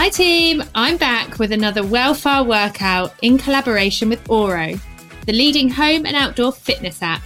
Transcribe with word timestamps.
Hi, 0.00 0.10
team. 0.10 0.62
I'm 0.76 0.96
back 0.96 1.40
with 1.40 1.50
another 1.50 1.82
Wellfar 1.82 2.46
workout 2.46 3.14
in 3.20 3.36
collaboration 3.36 4.08
with 4.08 4.30
Oro, 4.30 4.74
the 5.26 5.32
leading 5.32 5.68
home 5.68 6.06
and 6.06 6.14
outdoor 6.14 6.52
fitness 6.52 7.02
app. 7.02 7.20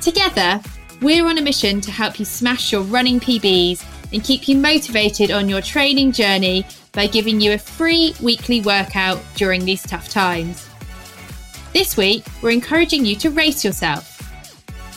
Together, 0.00 0.60
we're 1.00 1.24
on 1.24 1.38
a 1.38 1.40
mission 1.40 1.80
to 1.80 1.92
help 1.92 2.18
you 2.18 2.24
smash 2.24 2.72
your 2.72 2.80
running 2.82 3.20
PBs 3.20 3.86
and 4.12 4.24
keep 4.24 4.48
you 4.48 4.58
motivated 4.58 5.30
on 5.30 5.48
your 5.48 5.62
training 5.62 6.10
journey 6.10 6.66
by 6.90 7.06
giving 7.06 7.40
you 7.40 7.52
a 7.52 7.58
free 7.58 8.16
weekly 8.20 8.60
workout 8.62 9.22
during 9.36 9.64
these 9.64 9.84
tough 9.84 10.08
times. 10.08 10.68
This 11.72 11.96
week, 11.96 12.26
we're 12.42 12.50
encouraging 12.50 13.04
you 13.04 13.14
to 13.14 13.30
race 13.30 13.64
yourself. 13.64 14.18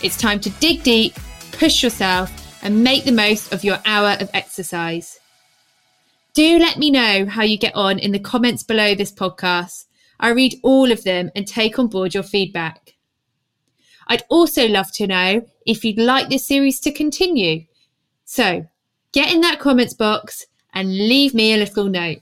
It's 0.03 0.17
time 0.17 0.39
to 0.39 0.49
dig 0.49 0.81
deep, 0.81 1.13
push 1.51 1.83
yourself, 1.83 2.31
and 2.63 2.83
make 2.83 3.05
the 3.05 3.11
most 3.11 3.53
of 3.53 3.63
your 3.63 3.77
hour 3.85 4.17
of 4.19 4.31
exercise. 4.33 5.19
Do 6.35 6.59
let 6.59 6.77
me 6.77 6.91
know 6.91 7.25
how 7.25 7.43
you 7.43 7.57
get 7.57 7.73
on 7.75 7.97
in 7.97 8.11
the 8.11 8.19
comments 8.19 8.61
below 8.61 8.93
this 8.93 9.09
podcast. 9.11 9.85
I 10.19 10.31
read 10.31 10.59
all 10.63 10.91
of 10.91 11.05
them 11.05 11.31
and 11.33 11.47
take 11.47 11.79
on 11.79 11.87
board 11.87 12.13
your 12.13 12.23
feedback. 12.23 12.95
I'd 14.07 14.23
also 14.27 14.67
love 14.67 14.91
to 14.95 15.07
know 15.07 15.47
if 15.65 15.85
you'd 15.85 15.97
like 15.97 16.27
this 16.27 16.45
series 16.45 16.81
to 16.81 16.91
continue. 16.91 17.63
So 18.25 18.67
get 19.13 19.33
in 19.33 19.39
that 19.41 19.61
comments 19.61 19.93
box 19.93 20.45
and 20.73 20.89
leave 20.89 21.33
me 21.33 21.53
a 21.53 21.57
little 21.57 21.85
note. 21.85 22.19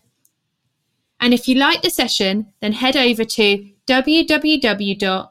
And 1.20 1.34
if 1.34 1.48
you 1.48 1.56
like 1.56 1.82
the 1.82 1.90
session, 1.90 2.54
then 2.60 2.74
head 2.74 2.96
over 2.96 3.26
to 3.26 3.68
www.oro.fit 3.88 5.30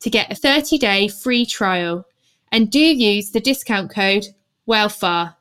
to 0.00 0.10
get 0.10 0.32
a 0.32 0.34
30 0.34 0.78
day 0.78 1.06
free 1.06 1.46
trial 1.46 2.04
and 2.50 2.68
do 2.68 2.80
use 2.80 3.30
the 3.30 3.38
discount 3.38 3.94
code 3.94 4.26
WELLFAR. 4.66 5.36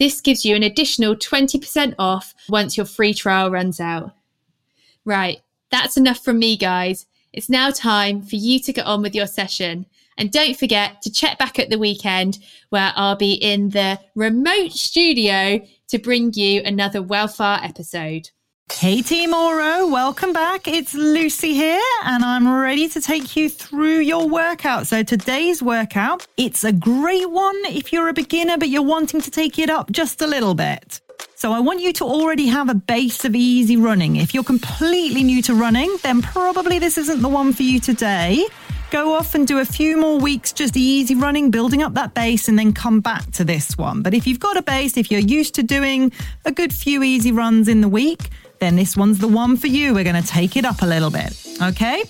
This 0.00 0.22
gives 0.22 0.46
you 0.46 0.56
an 0.56 0.62
additional 0.62 1.14
20% 1.14 1.94
off 1.98 2.34
once 2.48 2.74
your 2.76 2.86
free 2.86 3.12
trial 3.12 3.50
runs 3.50 3.78
out. 3.80 4.12
Right, 5.04 5.40
that's 5.70 5.98
enough 5.98 6.24
from 6.24 6.38
me, 6.38 6.56
guys. 6.56 7.04
It's 7.34 7.50
now 7.50 7.70
time 7.70 8.22
for 8.22 8.36
you 8.36 8.58
to 8.60 8.72
get 8.72 8.86
on 8.86 9.02
with 9.02 9.14
your 9.14 9.26
session. 9.26 9.84
And 10.16 10.32
don't 10.32 10.58
forget 10.58 11.02
to 11.02 11.12
check 11.12 11.38
back 11.38 11.58
at 11.58 11.68
the 11.68 11.78
weekend 11.78 12.38
where 12.70 12.92
I'll 12.96 13.14
be 13.14 13.34
in 13.34 13.68
the 13.68 14.00
remote 14.14 14.72
studio 14.72 15.60
to 15.88 15.98
bring 15.98 16.32
you 16.32 16.62
another 16.62 17.02
Wellfar 17.02 17.62
episode. 17.62 18.30
Hey 18.72 19.02
Team 19.02 19.34
Oro, 19.34 19.88
welcome 19.88 20.32
back. 20.32 20.66
It's 20.66 20.94
Lucy 20.94 21.52
here 21.52 21.82
and 22.04 22.24
I'm 22.24 22.48
ready 22.48 22.88
to 22.88 23.00
take 23.00 23.36
you 23.36 23.50
through 23.50 23.98
your 23.98 24.26
workout. 24.26 24.86
So 24.86 25.02
today's 25.02 25.62
workout, 25.62 26.26
it's 26.38 26.64
a 26.64 26.72
great 26.72 27.30
one 27.30 27.56
if 27.66 27.92
you're 27.92 28.08
a 28.08 28.14
beginner 28.14 28.56
but 28.56 28.68
you're 28.68 28.82
wanting 28.82 29.20
to 29.20 29.30
take 29.30 29.58
it 29.58 29.68
up 29.68 29.90
just 29.90 30.22
a 30.22 30.26
little 30.26 30.54
bit. 30.54 31.00
So 31.34 31.52
I 31.52 31.60
want 31.60 31.80
you 31.80 31.92
to 31.94 32.04
already 32.04 32.46
have 32.46 32.68
a 32.70 32.74
base 32.74 33.24
of 33.24 33.34
easy 33.34 33.76
running. 33.76 34.16
If 34.16 34.32
you're 34.32 34.44
completely 34.44 35.24
new 35.24 35.42
to 35.42 35.54
running, 35.54 35.94
then 36.02 36.22
probably 36.22 36.78
this 36.78 36.96
isn't 36.96 37.20
the 37.20 37.28
one 37.28 37.52
for 37.52 37.62
you 37.62 37.80
today. 37.80 38.46
Go 38.90 39.14
off 39.14 39.36
and 39.36 39.46
do 39.46 39.58
a 39.58 39.64
few 39.64 39.96
more 39.96 40.18
weeks 40.18 40.52
just 40.52 40.76
easy 40.76 41.14
running, 41.14 41.50
building 41.50 41.82
up 41.82 41.94
that 41.94 42.12
base, 42.12 42.48
and 42.48 42.58
then 42.58 42.72
come 42.72 43.00
back 43.00 43.30
to 43.32 43.44
this 43.44 43.78
one. 43.78 44.02
But 44.02 44.14
if 44.14 44.26
you've 44.26 44.40
got 44.40 44.56
a 44.56 44.62
base, 44.62 44.96
if 44.96 45.12
you're 45.12 45.20
used 45.20 45.54
to 45.54 45.62
doing 45.62 46.10
a 46.44 46.50
good 46.50 46.72
few 46.72 47.04
easy 47.04 47.30
runs 47.30 47.68
in 47.68 47.82
the 47.82 47.88
week, 47.88 48.30
then 48.60 48.76
this 48.76 48.96
one's 48.96 49.18
the 49.18 49.28
one 49.28 49.56
for 49.56 49.66
you. 49.66 49.94
We're 49.94 50.04
going 50.04 50.22
to 50.22 50.28
take 50.28 50.56
it 50.56 50.64
up 50.64 50.82
a 50.82 50.86
little 50.86 51.10
bit. 51.10 51.36
Okay? 51.62 52.04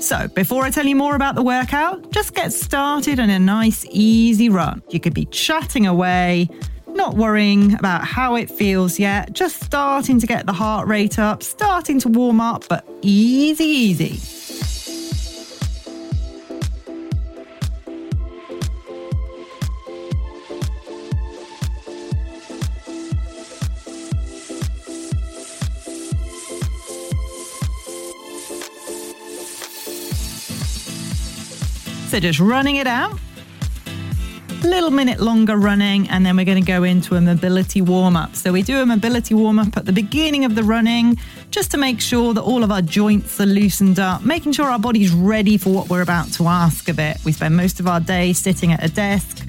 So, 0.00 0.26
before 0.28 0.64
I 0.64 0.70
tell 0.70 0.84
you 0.84 0.96
more 0.96 1.14
about 1.14 1.36
the 1.36 1.42
workout, 1.44 2.10
just 2.10 2.34
get 2.34 2.52
started 2.52 3.20
on 3.20 3.30
a 3.30 3.38
nice, 3.38 3.86
easy 3.88 4.48
run. 4.48 4.82
You 4.90 4.98
could 4.98 5.14
be 5.14 5.26
chatting 5.26 5.86
away, 5.86 6.48
not 6.88 7.14
worrying 7.14 7.74
about 7.74 8.04
how 8.04 8.34
it 8.34 8.50
feels 8.50 8.98
yet, 8.98 9.32
just 9.32 9.62
starting 9.62 10.18
to 10.18 10.26
get 10.26 10.44
the 10.44 10.52
heart 10.52 10.88
rate 10.88 11.20
up, 11.20 11.44
starting 11.44 12.00
to 12.00 12.08
warm 12.08 12.40
up, 12.40 12.64
but 12.68 12.84
easy, 13.02 13.64
easy. 13.64 14.41
So 32.12 32.20
just 32.20 32.40
running 32.40 32.76
it 32.76 32.86
out. 32.86 33.18
Little 34.62 34.90
minute 34.90 35.18
longer 35.18 35.56
running, 35.56 36.10
and 36.10 36.26
then 36.26 36.36
we're 36.36 36.44
going 36.44 36.62
to 36.62 36.66
go 36.66 36.82
into 36.82 37.14
a 37.14 37.22
mobility 37.22 37.80
warm 37.80 38.16
up. 38.16 38.36
So 38.36 38.52
we 38.52 38.60
do 38.60 38.82
a 38.82 38.84
mobility 38.84 39.32
warm 39.32 39.58
up 39.58 39.74
at 39.78 39.86
the 39.86 39.94
beginning 39.94 40.44
of 40.44 40.54
the 40.54 40.62
running 40.62 41.16
just 41.50 41.70
to 41.70 41.78
make 41.78 42.02
sure 42.02 42.34
that 42.34 42.42
all 42.42 42.64
of 42.64 42.70
our 42.70 42.82
joints 42.82 43.40
are 43.40 43.46
loosened 43.46 43.98
up, 43.98 44.26
making 44.26 44.52
sure 44.52 44.66
our 44.66 44.78
body's 44.78 45.10
ready 45.10 45.56
for 45.56 45.70
what 45.70 45.88
we're 45.88 46.02
about 46.02 46.30
to 46.34 46.48
ask 46.48 46.90
of 46.90 46.98
it. 46.98 47.16
We 47.24 47.32
spend 47.32 47.56
most 47.56 47.80
of 47.80 47.88
our 47.88 47.98
day 47.98 48.34
sitting 48.34 48.72
at 48.72 48.84
a 48.84 48.90
desk, 48.90 49.48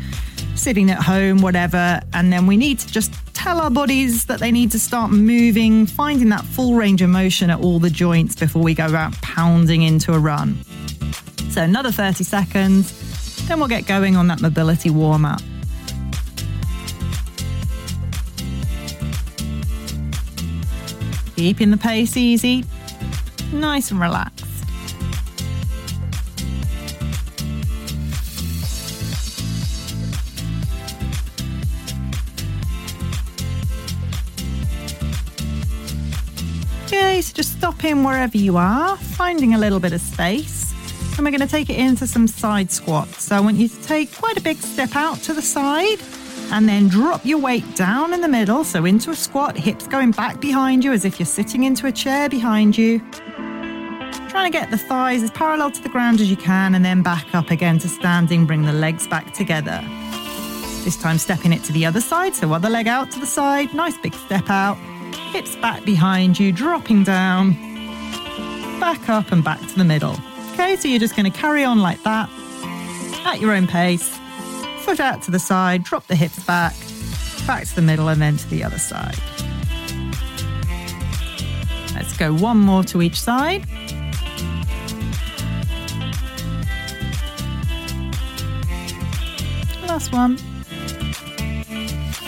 sitting 0.56 0.90
at 0.90 1.04
home, 1.04 1.42
whatever, 1.42 2.00
and 2.14 2.32
then 2.32 2.48
we 2.48 2.56
need 2.56 2.80
to 2.80 2.88
just 2.88 3.14
tell 3.34 3.60
our 3.60 3.72
bodies 3.72 4.24
that 4.28 4.40
they 4.40 4.54
need 4.54 4.72
to 4.72 4.80
start 4.80 5.12
moving, 5.12 5.86
finding 5.86 6.30
that 6.30 6.46
full 6.46 6.76
range 6.76 7.02
of 7.02 7.10
motion 7.10 7.50
at 7.50 7.60
all 7.60 7.80
the 7.80 7.90
joints 7.90 8.38
before 8.38 8.64
we 8.64 8.74
go 8.74 8.86
out 8.86 9.12
pounding 9.22 9.82
into 9.82 10.14
a 10.14 10.20
run. 10.20 10.64
So 11.54 11.62
another 11.62 11.92
30 11.92 12.24
seconds, 12.24 13.48
then 13.48 13.60
we'll 13.60 13.68
get 13.68 13.86
going 13.86 14.16
on 14.16 14.26
that 14.30 14.42
mobility 14.42 14.90
warm 14.90 15.24
up. 15.24 15.40
Keeping 21.36 21.70
the 21.70 21.78
pace 21.78 22.18
easy, 22.18 22.66
nice 23.54 23.92
and 23.92 24.00
relaxed. 24.02 24.48
Okay, 36.86 37.22
so 37.22 37.32
just 37.32 37.60
stop 37.60 37.84
in 37.84 38.04
wherever 38.04 38.38
you 38.38 38.58
are, 38.58 38.98
finding 38.98 39.54
a 39.54 39.60
little 39.60 39.80
bit 39.80 39.94
of 39.94 40.02
space 40.02 40.53
and 41.26 41.32
we're 41.32 41.38
going 41.38 41.48
to 41.48 41.56
take 41.56 41.70
it 41.70 41.80
into 41.80 42.06
some 42.06 42.28
side 42.28 42.70
squats. 42.70 43.24
So 43.24 43.38
I 43.38 43.40
want 43.40 43.56
you 43.56 43.70
to 43.70 43.82
take 43.84 44.14
quite 44.14 44.38
a 44.38 44.42
big 44.42 44.58
step 44.58 44.94
out 44.94 45.20
to 45.20 45.34
the 45.34 45.42
side 45.42 46.00
and 46.52 46.68
then 46.68 46.90
drop 46.90 47.26
your 47.26 47.38
weight 47.38 47.78
down 47.78 48.14
in 48.14 48.20
the 48.20 48.28
middle. 48.28 48.66
So 48.66 48.84
into 48.84 49.10
a 49.10 49.16
squat, 49.16 49.56
hips 49.56 49.88
going 49.88 50.12
back 50.12 50.42
behind 50.42 50.84
you 50.84 50.92
as 50.92 51.06
if 51.06 51.20
you're 51.20 51.26
sitting 51.26 51.64
into 51.64 51.88
a 51.88 51.94
chair 51.94 52.28
behind 52.28 52.78
you. 52.78 53.00
Trying 54.28 54.52
to 54.52 54.58
get 54.58 54.70
the 54.70 54.78
thighs 54.78 55.24
as 55.24 55.32
parallel 55.32 55.72
to 55.72 55.82
the 55.82 55.88
ground 55.88 56.20
as 56.20 56.30
you 56.30 56.36
can 56.36 56.76
and 56.76 56.84
then 56.84 57.02
back 57.04 57.34
up 57.34 57.52
again 57.52 57.80
to 57.80 57.88
standing. 57.88 58.46
Bring 58.46 58.64
the 58.64 58.74
legs 58.74 59.08
back 59.08 59.34
together. 59.34 59.82
This 60.84 61.02
time 61.02 61.18
stepping 61.18 61.54
it 61.54 61.64
to 61.64 61.72
the 61.72 61.86
other 61.86 62.02
side. 62.02 62.36
So 62.36 62.52
other 62.52 62.70
leg 62.70 62.90
out 62.90 63.12
to 63.12 63.20
the 63.22 63.26
side. 63.26 63.74
Nice 63.74 63.98
big 64.00 64.14
step 64.14 64.50
out. 64.50 64.76
Hips 65.32 65.56
back 65.56 65.86
behind 65.86 66.38
you, 66.38 66.52
dropping 66.52 67.06
down. 67.06 67.54
Back 68.82 69.08
up 69.08 69.32
and 69.32 69.42
back 69.42 69.62
to 69.62 69.76
the 69.78 69.86
middle. 69.86 70.18
Okay, 70.54 70.76
so 70.76 70.88
you're 70.88 71.00
just 71.00 71.16
going 71.16 71.30
to 71.30 71.36
carry 71.36 71.64
on 71.64 71.80
like 71.80 72.02
that 72.04 72.30
at 73.26 73.42
your 73.42 73.54
own 73.54 73.66
pace. 73.66 74.08
Foot 74.82 75.00
out 75.00 75.24
to 75.24 75.32
the 75.32 75.40
side, 75.40 75.84
drop 75.84 76.06
the 76.06 76.16
hips 76.16 76.46
back, 76.46 76.76
back 77.48 77.66
to 77.66 77.76
the 77.76 77.82
middle, 77.82 78.08
and 78.10 78.22
then 78.22 78.38
to 78.38 78.48
the 78.52 78.64
other 78.64 78.78
side. 78.78 79.18
Let's 81.96 82.16
go 82.16 82.36
one 82.36 82.60
more 82.60 82.84
to 82.84 83.02
each 83.02 83.20
side. 83.20 83.66
Last 89.88 90.14
one. 90.14 90.38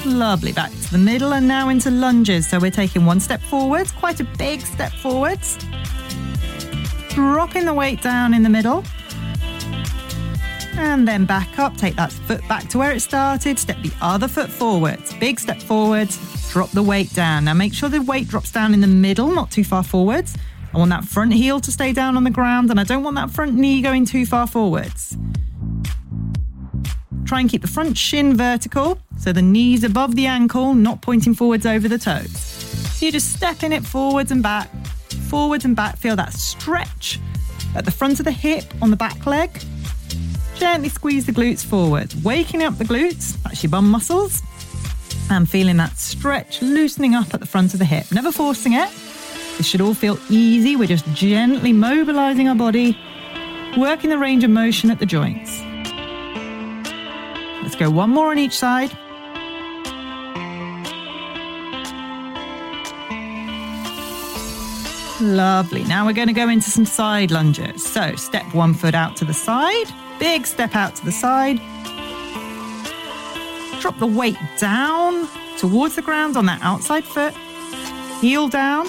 Lovely. 0.03 0.51
Back 0.51 0.71
to 0.71 0.91
the 0.91 0.97
middle 0.97 1.31
and 1.35 1.47
now 1.47 1.69
into 1.69 1.91
lunges. 1.91 2.49
So 2.49 2.59
we're 2.59 2.71
taking 2.71 3.05
one 3.05 3.19
step 3.19 3.41
forwards, 3.41 3.91
quite 3.91 4.19
a 4.19 4.23
big 4.23 4.61
step 4.61 4.91
forwards 4.93 5.59
dropping 7.15 7.63
the 7.63 7.73
weight 7.73 8.01
down 8.01 8.33
in 8.33 8.43
the 8.43 8.49
middle. 8.49 8.83
And 10.73 11.07
then 11.07 11.23
back 11.23 11.57
up, 11.57 11.77
take 11.77 11.95
that 11.95 12.11
foot 12.11 12.45
back 12.49 12.67
to 12.69 12.77
where 12.77 12.91
it 12.91 12.99
started, 12.99 13.57
step 13.57 13.77
the 13.81 13.93
other 14.01 14.27
foot 14.27 14.49
forwards. 14.49 15.13
Big 15.13 15.39
step 15.39 15.61
forwards, 15.61 16.19
drop 16.51 16.69
the 16.71 16.83
weight 16.83 17.13
down. 17.13 17.45
Now 17.45 17.53
make 17.53 17.73
sure 17.73 17.87
the 17.87 18.01
weight 18.01 18.27
drops 18.27 18.51
down 18.51 18.73
in 18.73 18.81
the 18.81 18.87
middle, 18.87 19.31
not 19.31 19.49
too 19.49 19.63
far 19.63 19.81
forwards. 19.81 20.35
I 20.73 20.77
want 20.77 20.89
that 20.89 21.05
front 21.05 21.31
heel 21.31 21.61
to 21.61 21.71
stay 21.71 21.93
down 21.93 22.17
on 22.17 22.25
the 22.25 22.29
ground 22.29 22.69
and 22.69 22.81
I 22.81 22.83
don't 22.83 23.01
want 23.01 23.15
that 23.15 23.31
front 23.31 23.55
knee 23.55 23.81
going 23.81 24.03
too 24.03 24.25
far 24.25 24.45
forwards. 24.45 25.17
Try 27.23 27.39
and 27.39 27.49
keep 27.49 27.61
the 27.61 27.67
front 27.69 27.97
shin 27.97 28.35
vertical, 28.35 28.99
so 29.17 29.31
the 29.31 29.41
knees 29.41 29.85
above 29.85 30.17
the 30.17 30.25
ankle, 30.25 30.73
not 30.73 31.01
pointing 31.01 31.33
forwards 31.33 31.65
over 31.65 31.87
the 31.87 31.97
toes. 31.97 32.29
So 32.29 33.05
you're 33.05 33.13
just 33.13 33.31
stepping 33.31 33.71
it 33.71 33.85
forwards 33.85 34.31
and 34.31 34.43
back, 34.43 34.69
forwards 35.35 35.65
and 35.65 35.75
back. 35.75 35.97
Feel 35.97 36.15
that 36.15 36.31
stretch 36.31 37.19
at 37.75 37.83
the 37.83 37.91
front 37.91 38.19
of 38.19 38.25
the 38.25 38.31
hip 38.31 38.63
on 38.81 38.89
the 38.89 38.95
back 38.95 39.25
leg. 39.25 39.49
Gently 40.55 40.87
squeeze 40.87 41.25
the 41.25 41.33
glutes 41.33 41.65
forward, 41.65 42.13
waking 42.23 42.63
up 42.63 42.77
the 42.77 42.85
glutes, 42.85 43.35
that's 43.43 43.61
your 43.61 43.69
bum 43.69 43.89
muscles, 43.91 44.41
and 45.29 45.49
feeling 45.49 45.75
that 45.75 45.97
stretch 45.97 46.61
loosening 46.61 47.15
up 47.15 47.33
at 47.33 47.41
the 47.41 47.45
front 47.45 47.73
of 47.73 47.79
the 47.79 47.85
hip. 47.85 48.09
Never 48.13 48.31
forcing 48.31 48.75
it. 48.75 48.89
This 49.57 49.65
should 49.65 49.81
all 49.81 49.93
feel 49.93 50.17
easy. 50.29 50.77
We're 50.77 50.87
just 50.87 51.05
gently 51.13 51.73
mobilizing 51.73 52.47
our 52.47 52.55
body, 52.55 52.97
working 53.75 54.11
the 54.11 54.17
range 54.17 54.45
of 54.45 54.51
motion 54.51 54.89
at 54.89 54.99
the 54.99 55.05
joints. 55.05 55.61
Let's 57.61 57.75
go 57.75 57.91
one 57.91 58.11
more 58.11 58.31
on 58.31 58.39
each 58.39 58.57
side. 58.57 58.97
Lovely. 65.25 65.83
Now 65.85 66.05
we're 66.05 66.13
going 66.13 66.27
to 66.27 66.33
go 66.33 66.49
into 66.49 66.69
some 66.69 66.85
side 66.85 67.31
lunges. 67.31 67.83
So 67.83 68.15
step 68.15 68.53
one 68.53 68.75
foot 68.75 68.93
out 68.93 69.17
to 69.17 69.25
the 69.25 69.33
side, 69.33 69.87
big 70.19 70.45
step 70.45 70.75
out 70.75 70.95
to 70.97 71.05
the 71.05 71.11
side. 71.11 71.57
Drop 73.81 73.97
the 73.97 74.05
weight 74.05 74.37
down 74.59 75.27
towards 75.57 75.95
the 75.95 76.03
ground 76.03 76.37
on 76.37 76.45
that 76.45 76.61
outside 76.61 77.03
foot. 77.03 77.33
Heel 78.21 78.47
down. 78.47 78.87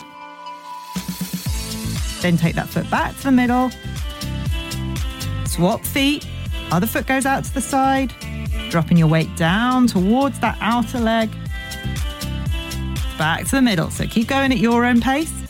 Then 2.21 2.37
take 2.37 2.55
that 2.55 2.69
foot 2.69 2.89
back 2.91 3.17
to 3.17 3.23
the 3.25 3.33
middle. 3.33 3.71
Swap 5.47 5.83
feet. 5.87 6.29
Other 6.71 6.87
foot 6.87 7.07
goes 7.07 7.25
out 7.25 7.45
to 7.45 7.55
the 7.55 7.63
side. 7.63 8.13
Dropping 8.69 8.99
your 8.99 9.09
weight 9.09 9.35
down 9.37 9.87
towards 9.87 10.39
that 10.41 10.59
outer 10.61 11.01
leg. 11.01 11.31
Back 13.17 13.47
to 13.47 13.53
the 13.53 13.63
middle. 13.63 13.91
So 13.91 14.07
keep 14.07 14.29
going 14.29 14.53
at 14.53 14.59
your 14.59 14.85
own 14.85 15.01
pace. 15.01 15.46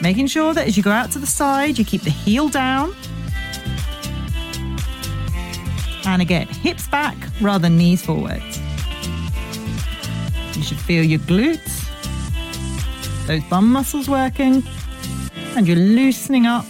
Making 0.00 0.28
sure 0.28 0.54
that 0.54 0.66
as 0.68 0.76
you 0.76 0.82
go 0.82 0.92
out 0.92 1.10
to 1.12 1.18
the 1.18 1.26
side, 1.26 1.78
you 1.78 1.84
keep 1.84 2.02
the 2.02 2.10
heel 2.10 2.48
down. 2.48 2.94
And 6.04 6.22
again, 6.22 6.46
hips 6.46 6.86
back 6.86 7.16
rather 7.40 7.62
than 7.62 7.76
knees 7.76 8.04
forward. 8.04 8.42
You 10.54 10.62
should 10.62 10.78
feel 10.78 11.04
your 11.04 11.20
glutes, 11.20 11.86
those 13.26 13.42
bum 13.44 13.70
muscles 13.70 14.08
working, 14.08 14.62
and 15.56 15.66
you're 15.66 15.76
loosening 15.76 16.46
up 16.46 16.64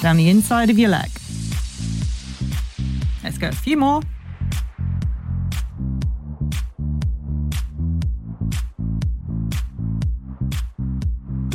down 0.00 0.16
the 0.16 0.28
inside 0.28 0.68
of 0.68 0.78
your 0.78 0.90
leg. 0.90 1.10
Let's 3.22 3.38
go 3.38 3.48
a 3.48 3.52
few 3.52 3.76
more. 3.76 4.02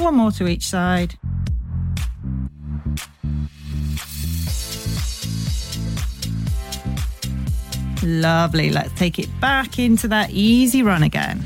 One 0.08 0.16
more 0.16 0.32
to 0.32 0.48
each 0.48 0.66
side. 0.66 1.16
Lovely. 8.02 8.70
Let's 8.70 8.94
take 8.94 9.20
it 9.20 9.28
back 9.42 9.80
into 9.80 10.08
that 10.08 10.30
easy 10.30 10.82
run 10.82 11.04
again. 11.04 11.44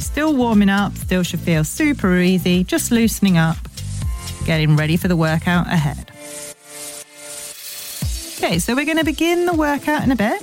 Still 0.00 0.34
warming 0.34 0.70
up, 0.70 0.96
still 0.96 1.22
should 1.22 1.38
feel 1.38 1.62
super 1.62 2.18
easy, 2.18 2.64
just 2.64 2.90
loosening 2.90 3.38
up, 3.38 3.58
getting 4.44 4.74
ready 4.74 4.96
for 4.96 5.06
the 5.06 5.14
workout 5.14 5.68
ahead. 5.68 6.10
Okay, 8.38 8.58
so 8.58 8.74
we're 8.74 8.86
going 8.86 8.98
to 8.98 9.04
begin 9.04 9.46
the 9.46 9.54
workout 9.54 10.02
in 10.02 10.10
a 10.10 10.16
bit 10.16 10.42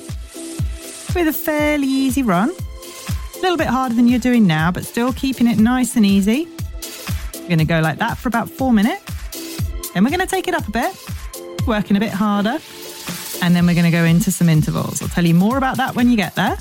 with 1.13 1.27
a 1.27 1.33
fairly 1.33 1.87
easy 1.87 2.23
run. 2.23 2.49
A 2.49 3.41
little 3.41 3.57
bit 3.57 3.67
harder 3.67 3.93
than 3.93 4.07
you're 4.07 4.19
doing 4.19 4.47
now, 4.47 4.71
but 4.71 4.85
still 4.85 5.11
keeping 5.11 5.47
it 5.47 5.57
nice 5.57 5.97
and 5.97 6.05
easy. 6.05 6.47
We're 7.49 7.55
going 7.55 7.67
to 7.67 7.73
go 7.73 7.79
like 7.79 7.97
that 7.97 8.19
for 8.19 8.29
about 8.29 8.47
four 8.47 8.71
minutes. 8.71 9.91
Then 9.95 10.03
we're 10.03 10.11
going 10.11 10.19
to 10.19 10.27
take 10.27 10.47
it 10.47 10.53
up 10.53 10.67
a 10.67 10.71
bit, 10.71 10.95
working 11.65 11.97
a 11.97 11.99
bit 11.99 12.11
harder. 12.11 12.59
And 13.41 13.55
then 13.55 13.65
we're 13.65 13.73
going 13.73 13.85
to 13.85 13.91
go 13.91 14.03
into 14.03 14.29
some 14.29 14.49
intervals. 14.49 15.01
I'll 15.01 15.07
tell 15.07 15.25
you 15.25 15.33
more 15.33 15.57
about 15.57 15.77
that 15.77 15.95
when 15.95 16.11
you 16.11 16.15
get 16.15 16.35
there. 16.35 16.57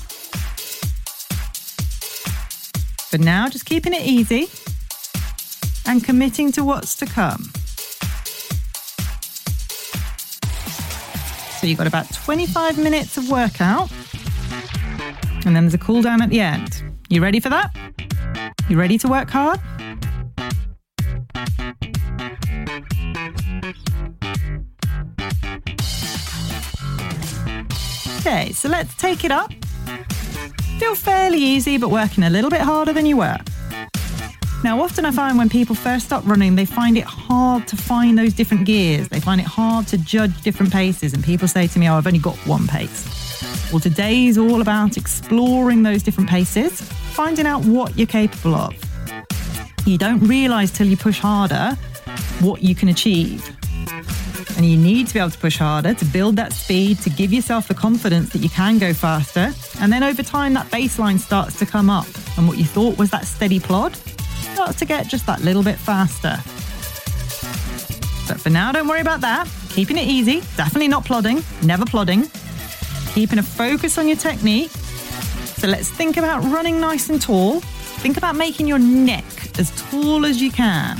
But 3.11 3.19
now, 3.19 3.49
just 3.49 3.67
keeping 3.67 3.93
it 3.93 4.01
easy 4.01 4.49
and 5.85 6.03
committing 6.03 6.51
to 6.53 6.63
what's 6.63 6.95
to 6.95 7.05
come. 7.05 7.51
So 11.59 11.67
you've 11.67 11.77
got 11.77 11.85
about 11.85 12.11
25 12.11 12.79
minutes 12.79 13.15
of 13.15 13.29
workout, 13.29 13.91
and 15.45 15.55
then 15.55 15.65
there's 15.65 15.75
a 15.75 15.77
cool 15.77 16.01
down 16.01 16.23
at 16.23 16.31
the 16.31 16.39
end. 16.39 16.81
You 17.09 17.21
ready 17.21 17.39
for 17.39 17.49
that? 17.49 17.75
You 18.69 18.79
ready 18.79 18.97
to 18.97 19.07
work 19.07 19.29
hard? 19.29 19.59
So 28.29 28.69
let's 28.69 28.93
take 28.95 29.25
it 29.25 29.31
up. 29.31 29.51
Feel 30.77 30.93
fairly 30.93 31.39
easy, 31.39 31.77
but 31.77 31.89
working 31.89 32.23
a 32.23 32.29
little 32.29 32.51
bit 32.51 32.61
harder 32.61 32.93
than 32.93 33.07
you 33.07 33.17
were. 33.17 33.37
Now, 34.63 34.79
often 34.81 35.03
I 35.05 35.11
find 35.11 35.35
when 35.35 35.49
people 35.49 35.73
first 35.73 36.05
start 36.05 36.23
running, 36.25 36.55
they 36.55 36.65
find 36.65 36.95
it 36.95 37.05
hard 37.05 37.67
to 37.69 37.75
find 37.75 38.19
those 38.19 38.33
different 38.33 38.65
gears. 38.65 39.09
They 39.09 39.19
find 39.19 39.41
it 39.41 39.47
hard 39.47 39.87
to 39.87 39.97
judge 39.97 40.41
different 40.43 40.71
paces, 40.71 41.15
and 41.15 41.23
people 41.23 41.47
say 41.47 41.65
to 41.67 41.79
me, 41.79 41.89
Oh, 41.89 41.95
I've 41.95 42.05
only 42.05 42.19
got 42.19 42.35
one 42.45 42.67
pace. 42.67 43.07
Well, 43.71 43.79
today's 43.79 44.37
all 44.37 44.61
about 44.61 44.95
exploring 44.95 45.81
those 45.81 46.03
different 46.03 46.29
paces, 46.29 46.81
finding 46.81 47.47
out 47.47 47.65
what 47.65 47.97
you're 47.97 48.05
capable 48.05 48.53
of. 48.53 48.75
You 49.87 49.97
don't 49.97 50.19
realize 50.19 50.69
till 50.69 50.87
you 50.87 50.97
push 50.97 51.17
harder 51.19 51.75
what 52.41 52.61
you 52.61 52.75
can 52.75 52.89
achieve. 52.89 53.43
And 54.59 54.67
you 54.67 54.75
need 54.75 55.07
to 55.07 55.13
be 55.13 55.21
able 55.21 55.29
to 55.29 55.37
push 55.37 55.57
harder 55.57 55.93
to 55.93 56.03
build 56.03 56.35
that 56.35 56.51
speed, 56.51 56.99
to 57.03 57.09
give 57.09 57.31
yourself 57.31 57.69
the 57.69 57.73
confidence 57.73 58.31
that 58.31 58.39
you 58.39 58.49
can 58.49 58.77
go 58.77 58.93
faster. 58.93 59.53
And 59.79 59.89
then 59.89 60.03
over 60.03 60.21
time, 60.21 60.53
that 60.55 60.65
baseline 60.65 61.17
starts 61.17 61.57
to 61.59 61.65
come 61.65 61.89
up. 61.89 62.07
And 62.37 62.45
what 62.45 62.57
you 62.57 62.65
thought 62.65 62.97
was 62.97 63.09
that 63.11 63.25
steady 63.25 63.61
plod 63.61 63.95
starts 63.95 64.77
to 64.79 64.85
get 64.85 65.07
just 65.07 65.25
that 65.27 65.39
little 65.43 65.63
bit 65.63 65.77
faster. 65.77 66.35
But 68.27 68.41
for 68.41 68.49
now, 68.49 68.73
don't 68.73 68.89
worry 68.89 68.99
about 68.99 69.21
that. 69.21 69.47
Keeping 69.69 69.97
it 69.97 70.09
easy, 70.09 70.41
definitely 70.57 70.89
not 70.89 71.05
plodding, 71.05 71.41
never 71.63 71.85
plodding. 71.85 72.29
Keeping 73.13 73.39
a 73.39 73.43
focus 73.43 73.97
on 73.97 74.09
your 74.09 74.17
technique. 74.17 74.71
So 74.71 75.69
let's 75.69 75.89
think 75.89 76.17
about 76.17 76.43
running 76.43 76.81
nice 76.81 77.09
and 77.09 77.21
tall. 77.21 77.61
Think 77.61 78.17
about 78.17 78.35
making 78.35 78.67
your 78.67 78.79
neck 78.79 79.23
as 79.57 79.71
tall 79.89 80.25
as 80.25 80.41
you 80.41 80.51
can. 80.51 80.97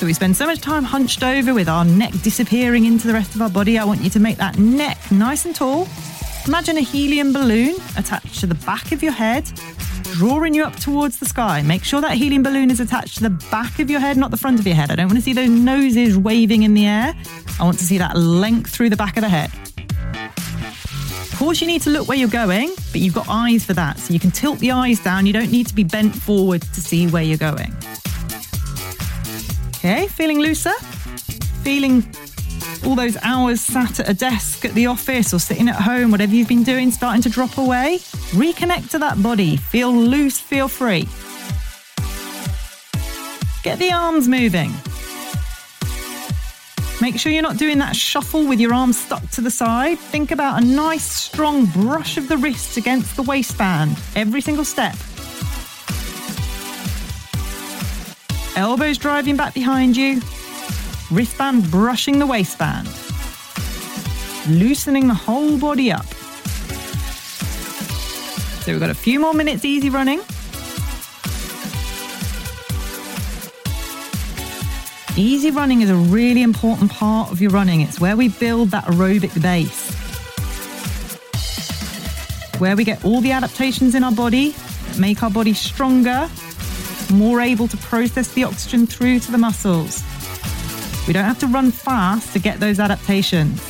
So 0.00 0.06
we 0.06 0.14
spend 0.14 0.34
so 0.34 0.46
much 0.46 0.62
time 0.62 0.82
hunched 0.82 1.22
over 1.22 1.52
with 1.52 1.68
our 1.68 1.84
neck 1.84 2.12
disappearing 2.22 2.86
into 2.86 3.06
the 3.06 3.12
rest 3.12 3.34
of 3.34 3.42
our 3.42 3.50
body. 3.50 3.76
I 3.76 3.84
want 3.84 4.00
you 4.00 4.08
to 4.08 4.18
make 4.18 4.38
that 4.38 4.58
neck 4.58 4.96
nice 5.12 5.44
and 5.44 5.54
tall. 5.54 5.86
Imagine 6.46 6.78
a 6.78 6.80
helium 6.80 7.34
balloon 7.34 7.74
attached 7.98 8.40
to 8.40 8.46
the 8.46 8.54
back 8.54 8.92
of 8.92 9.02
your 9.02 9.12
head, 9.12 9.44
drawing 10.04 10.54
you 10.54 10.64
up 10.64 10.74
towards 10.76 11.18
the 11.18 11.26
sky. 11.26 11.60
Make 11.60 11.84
sure 11.84 12.00
that 12.00 12.12
helium 12.12 12.42
balloon 12.42 12.70
is 12.70 12.80
attached 12.80 13.16
to 13.18 13.24
the 13.24 13.44
back 13.50 13.78
of 13.78 13.90
your 13.90 14.00
head, 14.00 14.16
not 14.16 14.30
the 14.30 14.38
front 14.38 14.58
of 14.58 14.66
your 14.66 14.74
head. 14.74 14.90
I 14.90 14.94
don't 14.94 15.08
want 15.08 15.18
to 15.18 15.22
see 15.22 15.34
those 15.34 15.50
noses 15.50 16.16
waving 16.16 16.62
in 16.62 16.72
the 16.72 16.86
air. 16.86 17.14
I 17.60 17.64
want 17.64 17.76
to 17.76 17.84
see 17.84 17.98
that 17.98 18.16
length 18.16 18.70
through 18.70 18.88
the 18.88 18.96
back 18.96 19.18
of 19.18 19.20
the 19.20 19.28
head. 19.28 19.50
Of 21.30 21.34
course, 21.38 21.60
you 21.60 21.66
need 21.66 21.82
to 21.82 21.90
look 21.90 22.08
where 22.08 22.16
you're 22.16 22.30
going, 22.30 22.72
but 22.90 23.02
you've 23.02 23.12
got 23.12 23.26
eyes 23.28 23.66
for 23.66 23.74
that. 23.74 23.98
So 23.98 24.14
you 24.14 24.18
can 24.18 24.30
tilt 24.30 24.60
the 24.60 24.70
eyes 24.70 24.98
down. 24.98 25.26
You 25.26 25.34
don't 25.34 25.52
need 25.52 25.66
to 25.66 25.74
be 25.74 25.84
bent 25.84 26.16
forward 26.16 26.62
to 26.62 26.80
see 26.80 27.06
where 27.06 27.22
you're 27.22 27.36
going. 27.36 27.76
Okay, 29.82 30.08
feeling 30.08 30.40
looser? 30.40 30.74
Feeling 31.62 32.04
all 32.84 32.94
those 32.94 33.16
hours 33.22 33.62
sat 33.62 33.98
at 33.98 34.10
a 34.10 34.12
desk 34.12 34.66
at 34.66 34.74
the 34.74 34.84
office 34.84 35.32
or 35.32 35.38
sitting 35.38 35.70
at 35.70 35.74
home, 35.76 36.10
whatever 36.10 36.34
you've 36.34 36.48
been 36.48 36.62
doing, 36.62 36.90
starting 36.90 37.22
to 37.22 37.30
drop 37.30 37.56
away? 37.56 37.96
Reconnect 38.32 38.90
to 38.90 38.98
that 38.98 39.22
body. 39.22 39.56
Feel 39.56 39.90
loose, 39.90 40.38
feel 40.38 40.68
free. 40.68 41.08
Get 43.62 43.78
the 43.78 43.90
arms 43.90 44.28
moving. 44.28 44.70
Make 47.00 47.18
sure 47.18 47.32
you're 47.32 47.40
not 47.40 47.56
doing 47.56 47.78
that 47.78 47.96
shuffle 47.96 48.46
with 48.46 48.60
your 48.60 48.74
arms 48.74 49.00
stuck 49.00 49.26
to 49.30 49.40
the 49.40 49.50
side. 49.50 49.98
Think 49.98 50.30
about 50.30 50.62
a 50.62 50.66
nice, 50.66 51.10
strong 51.10 51.64
brush 51.64 52.18
of 52.18 52.28
the 52.28 52.36
wrists 52.36 52.76
against 52.76 53.16
the 53.16 53.22
waistband 53.22 53.98
every 54.14 54.42
single 54.42 54.66
step. 54.66 54.94
Elbows 58.60 58.98
driving 58.98 59.36
back 59.38 59.54
behind 59.54 59.96
you. 59.96 60.20
Wristband 61.10 61.70
brushing 61.70 62.18
the 62.18 62.26
waistband. 62.26 62.86
Loosening 64.50 65.08
the 65.08 65.14
whole 65.14 65.56
body 65.56 65.90
up. 65.90 66.04
So 68.62 68.72
we've 68.72 68.78
got 68.78 68.90
a 68.90 68.94
few 68.94 69.18
more 69.18 69.32
minutes 69.32 69.64
easy 69.64 69.88
running. 69.88 70.20
Easy 75.16 75.50
running 75.50 75.80
is 75.80 75.88
a 75.88 75.96
really 75.96 76.42
important 76.42 76.90
part 76.92 77.32
of 77.32 77.40
your 77.40 77.52
running. 77.52 77.80
It's 77.80 77.98
where 77.98 78.14
we 78.14 78.28
build 78.28 78.72
that 78.72 78.84
aerobic 78.84 79.40
base. 79.40 79.90
Where 82.60 82.76
we 82.76 82.84
get 82.84 83.06
all 83.06 83.22
the 83.22 83.32
adaptations 83.32 83.94
in 83.94 84.04
our 84.04 84.12
body 84.12 84.50
that 84.50 84.98
make 84.98 85.22
our 85.22 85.30
body 85.30 85.54
stronger, 85.54 86.28
more 87.10 87.40
able 87.40 87.68
to 87.68 87.76
process 87.76 88.28
the 88.32 88.44
oxygen 88.44 88.86
through 88.86 89.20
to 89.20 89.32
the 89.32 89.38
muscles. 89.38 90.02
We 91.06 91.12
don't 91.12 91.24
have 91.24 91.38
to 91.40 91.46
run 91.46 91.70
fast 91.70 92.32
to 92.34 92.38
get 92.38 92.60
those 92.60 92.78
adaptations. 92.78 93.60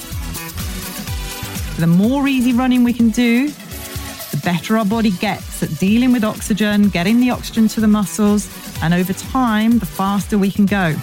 The 1.77 1.87
more 1.87 2.29
easy 2.29 2.53
running 2.53 2.85
we 2.85 2.93
can 2.93 3.11
do, 3.11 3.49
the 3.49 4.41
better 4.45 4.77
our 4.77 4.85
body 4.85 5.11
gets 5.11 5.63
at 5.63 5.79
dealing 5.79 6.13
with 6.13 6.25
oxygen, 6.25 6.89
getting 6.89 7.21
the 7.21 7.31
oxygen 7.31 7.69
to 7.69 7.81
the 7.81 7.89
muscles, 7.89 8.49
and 8.83 8.93
over 8.93 9.13
time, 9.13 9.79
the 9.79 9.87
faster 9.87 10.39
we 10.39 10.51
can 10.51 10.67
go. 10.67 10.95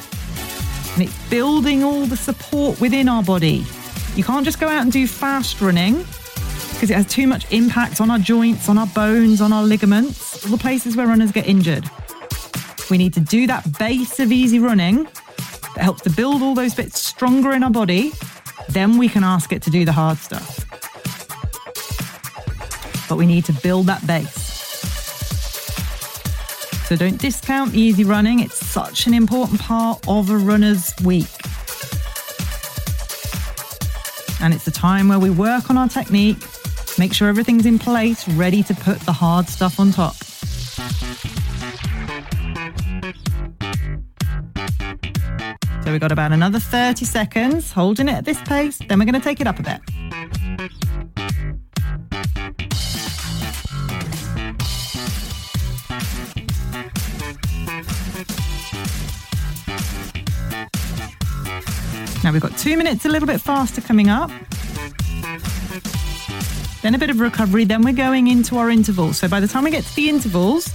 And 0.93 1.03
it's 1.03 1.29
building 1.29 1.83
all 1.83 2.05
the 2.05 2.17
support 2.17 2.79
within 2.79 3.09
our 3.09 3.23
body. 3.23 3.65
You 4.15 4.23
can't 4.23 4.45
just 4.45 4.59
go 4.59 4.67
out 4.67 4.81
and 4.81 4.91
do 4.91 5.07
fast 5.07 5.61
running 5.61 6.05
because 6.73 6.91
it 6.91 6.95
has 6.95 7.07
too 7.07 7.27
much 7.27 7.51
impact 7.51 7.99
on 7.99 8.11
our 8.11 8.19
joints, 8.19 8.69
on 8.69 8.77
our 8.77 8.87
bones, 8.87 9.41
on 9.41 9.51
our 9.51 9.63
ligaments, 9.63 10.45
all 10.45 10.51
the 10.51 10.57
places 10.57 10.95
where 10.95 11.07
runners 11.07 11.31
get 11.31 11.47
injured. 11.47 11.89
We 12.89 12.97
need 12.97 13.13
to 13.15 13.19
do 13.19 13.47
that 13.47 13.77
base 13.77 14.19
of 14.19 14.31
easy 14.31 14.59
running 14.59 15.03
that 15.03 15.83
helps 15.83 16.01
to 16.03 16.09
build 16.09 16.41
all 16.41 16.55
those 16.55 16.73
bits 16.73 16.99
stronger 16.99 17.51
in 17.51 17.63
our 17.63 17.69
body. 17.69 18.11
Then 18.69 18.97
we 18.97 19.09
can 19.09 19.23
ask 19.23 19.51
it 19.51 19.61
to 19.63 19.69
do 19.69 19.85
the 19.85 19.91
hard 19.91 20.17
stuff. 20.17 20.65
But 23.09 23.17
we 23.17 23.25
need 23.25 23.45
to 23.45 23.53
build 23.53 23.87
that 23.87 24.05
base. 24.07 24.47
So 26.87 26.95
don't 26.95 27.19
discount 27.19 27.75
easy 27.75 28.05
running. 28.05 28.39
It's 28.39 28.65
such 28.65 29.07
an 29.07 29.13
important 29.13 29.59
part 29.59 30.07
of 30.07 30.29
a 30.29 30.37
runner's 30.37 30.93
week. 31.03 31.27
And 34.39 34.53
it's 34.53 34.67
a 34.67 34.71
time 34.71 35.09
where 35.09 35.19
we 35.19 35.29
work 35.29 35.69
on 35.69 35.77
our 35.77 35.89
technique, 35.89 36.37
make 36.97 37.13
sure 37.13 37.27
everything's 37.27 37.65
in 37.65 37.79
place, 37.79 38.25
ready 38.29 38.63
to 38.63 38.73
put 38.73 39.01
the 39.01 39.11
hard 39.11 39.49
stuff 39.49 39.79
on 39.79 39.91
top. 39.91 40.15
So 45.87 45.93
we've 45.93 46.01
got 46.01 46.11
about 46.11 46.33
another 46.33 46.59
30 46.59 47.05
seconds 47.05 47.71
holding 47.71 48.09
it 48.09 48.15
at 48.15 48.25
this 48.25 48.41
pace, 48.41 48.77
then 48.89 48.99
we're 48.99 49.05
going 49.05 49.13
to 49.13 49.21
take 49.21 49.39
it 49.39 49.47
up 49.47 49.57
a 49.57 49.63
bit. 49.63 49.79
Now 62.21 62.33
we've 62.33 62.41
got 62.41 62.57
two 62.57 62.75
minutes 62.75 63.05
a 63.05 63.07
little 63.07 63.25
bit 63.25 63.39
faster 63.39 63.79
coming 63.79 64.09
up. 64.09 64.29
Then 66.81 66.95
a 66.95 66.97
bit 66.97 67.09
of 67.09 67.21
recovery, 67.21 67.63
then 67.63 67.81
we're 67.81 67.93
going 67.93 68.27
into 68.27 68.57
our 68.57 68.69
intervals. 68.69 69.19
So 69.19 69.29
by 69.29 69.39
the 69.39 69.47
time 69.47 69.63
we 69.63 69.71
get 69.71 69.85
to 69.85 69.95
the 69.95 70.09
intervals, 70.09 70.67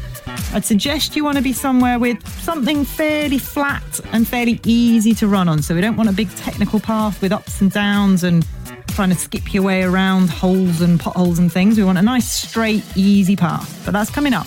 I'd 0.54 0.66
suggest 0.66 1.16
you 1.16 1.24
want 1.24 1.38
to 1.38 1.42
be 1.42 1.54
somewhere 1.54 1.98
with 1.98 2.28
something 2.42 2.84
fairly 2.84 3.38
flat 3.38 4.00
and 4.12 4.28
fairly 4.28 4.60
easy 4.64 5.14
to 5.14 5.26
run 5.26 5.48
on. 5.48 5.62
So 5.62 5.74
we 5.74 5.80
don't 5.80 5.96
want 5.96 6.10
a 6.10 6.12
big 6.12 6.30
technical 6.36 6.78
path 6.78 7.22
with 7.22 7.32
ups 7.32 7.62
and 7.62 7.72
downs 7.72 8.22
and 8.22 8.46
trying 8.88 9.08
to 9.08 9.14
skip 9.14 9.54
your 9.54 9.62
way 9.62 9.82
around 9.82 10.28
holes 10.28 10.82
and 10.82 11.00
potholes 11.00 11.38
and 11.38 11.50
things. 11.50 11.78
We 11.78 11.84
want 11.84 11.96
a 11.96 12.02
nice, 12.02 12.30
straight, 12.30 12.84
easy 12.94 13.34
path. 13.34 13.82
But 13.86 13.92
that's 13.92 14.10
coming 14.10 14.34
up. 14.34 14.46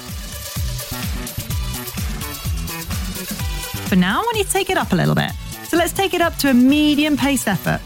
For 3.90 3.96
now, 3.96 4.22
I 4.22 4.24
want 4.24 4.38
you 4.38 4.44
to 4.44 4.50
take 4.52 4.70
it 4.70 4.78
up 4.78 4.94
a 4.94 4.96
little 4.96 5.16
bit. 5.16 5.32
So 5.64 5.76
let's 5.76 5.94
take 5.94 6.14
it 6.14 6.22
up 6.22 6.36
to 6.38 6.52
a 6.52 6.54
medium 6.54 7.18
pace 7.18 7.48
effort. 7.48 7.82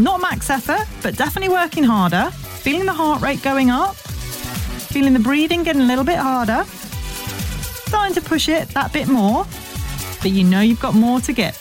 Not 0.00 0.20
max 0.20 0.50
effort, 0.50 0.86
but 1.02 1.16
definitely 1.16 1.48
working 1.48 1.82
harder. 1.82 2.30
Feeling 2.60 2.86
the 2.86 2.92
heart 2.92 3.22
rate 3.22 3.42
going 3.42 3.70
up. 3.70 3.96
Feeling 4.96 5.12
the 5.12 5.20
breathing 5.20 5.62
getting 5.62 5.82
a 5.82 5.84
little 5.84 6.04
bit 6.04 6.16
harder. 6.16 6.64
Starting 6.64 8.14
to 8.14 8.22
push 8.22 8.48
it 8.48 8.66
that 8.70 8.94
bit 8.94 9.08
more, 9.08 9.44
but 10.22 10.30
you 10.30 10.42
know 10.42 10.62
you've 10.62 10.80
got 10.80 10.94
more 10.94 11.20
to 11.20 11.34
get. 11.34 11.54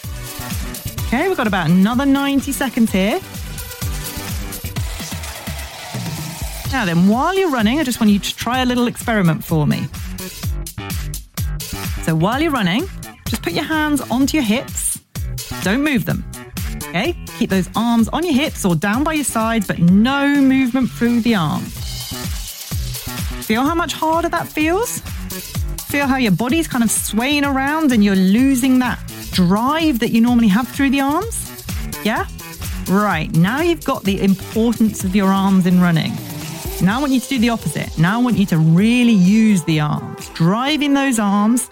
Okay, 1.08 1.28
we've 1.28 1.36
got 1.36 1.46
about 1.46 1.70
another 1.70 2.06
90 2.06 2.54
seconds 2.54 2.94
here. 2.94 3.20
Now 6.72 6.86
then, 6.86 7.10
while 7.10 7.34
you're 7.34 7.52
running, 7.52 7.78
I 7.78 7.84
just 7.84 8.00
want 8.00 8.10
you 8.10 8.20
to 8.20 8.36
try 8.38 8.62
a 8.62 8.66
little 8.66 8.88
experiment 8.88 9.44
for 9.44 9.68
me. 9.68 9.90
So 12.04 12.16
while 12.16 12.42
you're 12.42 12.52
running, 12.52 12.88
just 13.28 13.42
put 13.42 13.52
your 13.52 13.66
hands 13.66 14.00
onto 14.00 14.38
your 14.38 14.46
hips. 14.46 15.02
Don't 15.62 15.84
move 15.84 16.06
them. 16.06 16.24
Okay? 16.88 17.14
Keep 17.38 17.50
those 17.50 17.70
arms 17.76 18.08
on 18.14 18.24
your 18.24 18.34
hips 18.34 18.64
or 18.64 18.76
down 18.76 19.04
by 19.04 19.12
your 19.12 19.26
sides, 19.26 19.68
but 19.68 19.80
no 19.80 20.26
movement 20.40 20.90
through 20.90 21.20
the 21.20 21.36
arms. 21.36 21.75
Feel 23.46 23.64
how 23.64 23.76
much 23.76 23.94
harder 23.94 24.28
that 24.30 24.48
feels? 24.48 25.00
Feel 25.88 26.08
how 26.08 26.18
your 26.18 26.32
body's 26.32 26.68
kind 26.68 26.84
of 26.84 26.90
swaying 26.90 27.46
around 27.46 27.92
and 27.92 28.04
you're 28.04 28.16
losing 28.16 28.80
that 28.80 29.00
drive 29.32 30.00
that 30.00 30.10
you 30.10 30.20
normally 30.20 30.48
have 30.48 30.68
through 30.68 30.90
the 30.90 31.02
arms? 31.02 31.64
Yeah? 32.04 32.26
Right, 32.90 33.32
now 33.36 33.62
you've 33.62 33.86
got 33.86 34.04
the 34.04 34.22
importance 34.24 35.04
of 35.04 35.16
your 35.16 35.30
arms 35.30 35.68
in 35.68 35.80
running. 35.80 36.12
Now 36.82 36.98
I 36.98 37.02
want 37.02 37.12
you 37.12 37.20
to 37.20 37.30
do 37.30 37.38
the 37.38 37.50
opposite. 37.50 37.96
Now 38.00 38.20
I 38.20 38.24
want 38.24 38.38
you 38.38 38.48
to 38.48 38.58
really 38.58 39.14
use 39.14 39.64
the 39.64 39.80
arms. 39.80 40.28
Drive 40.30 40.82
in 40.82 40.96
those 40.96 41.20
arms 41.20 41.70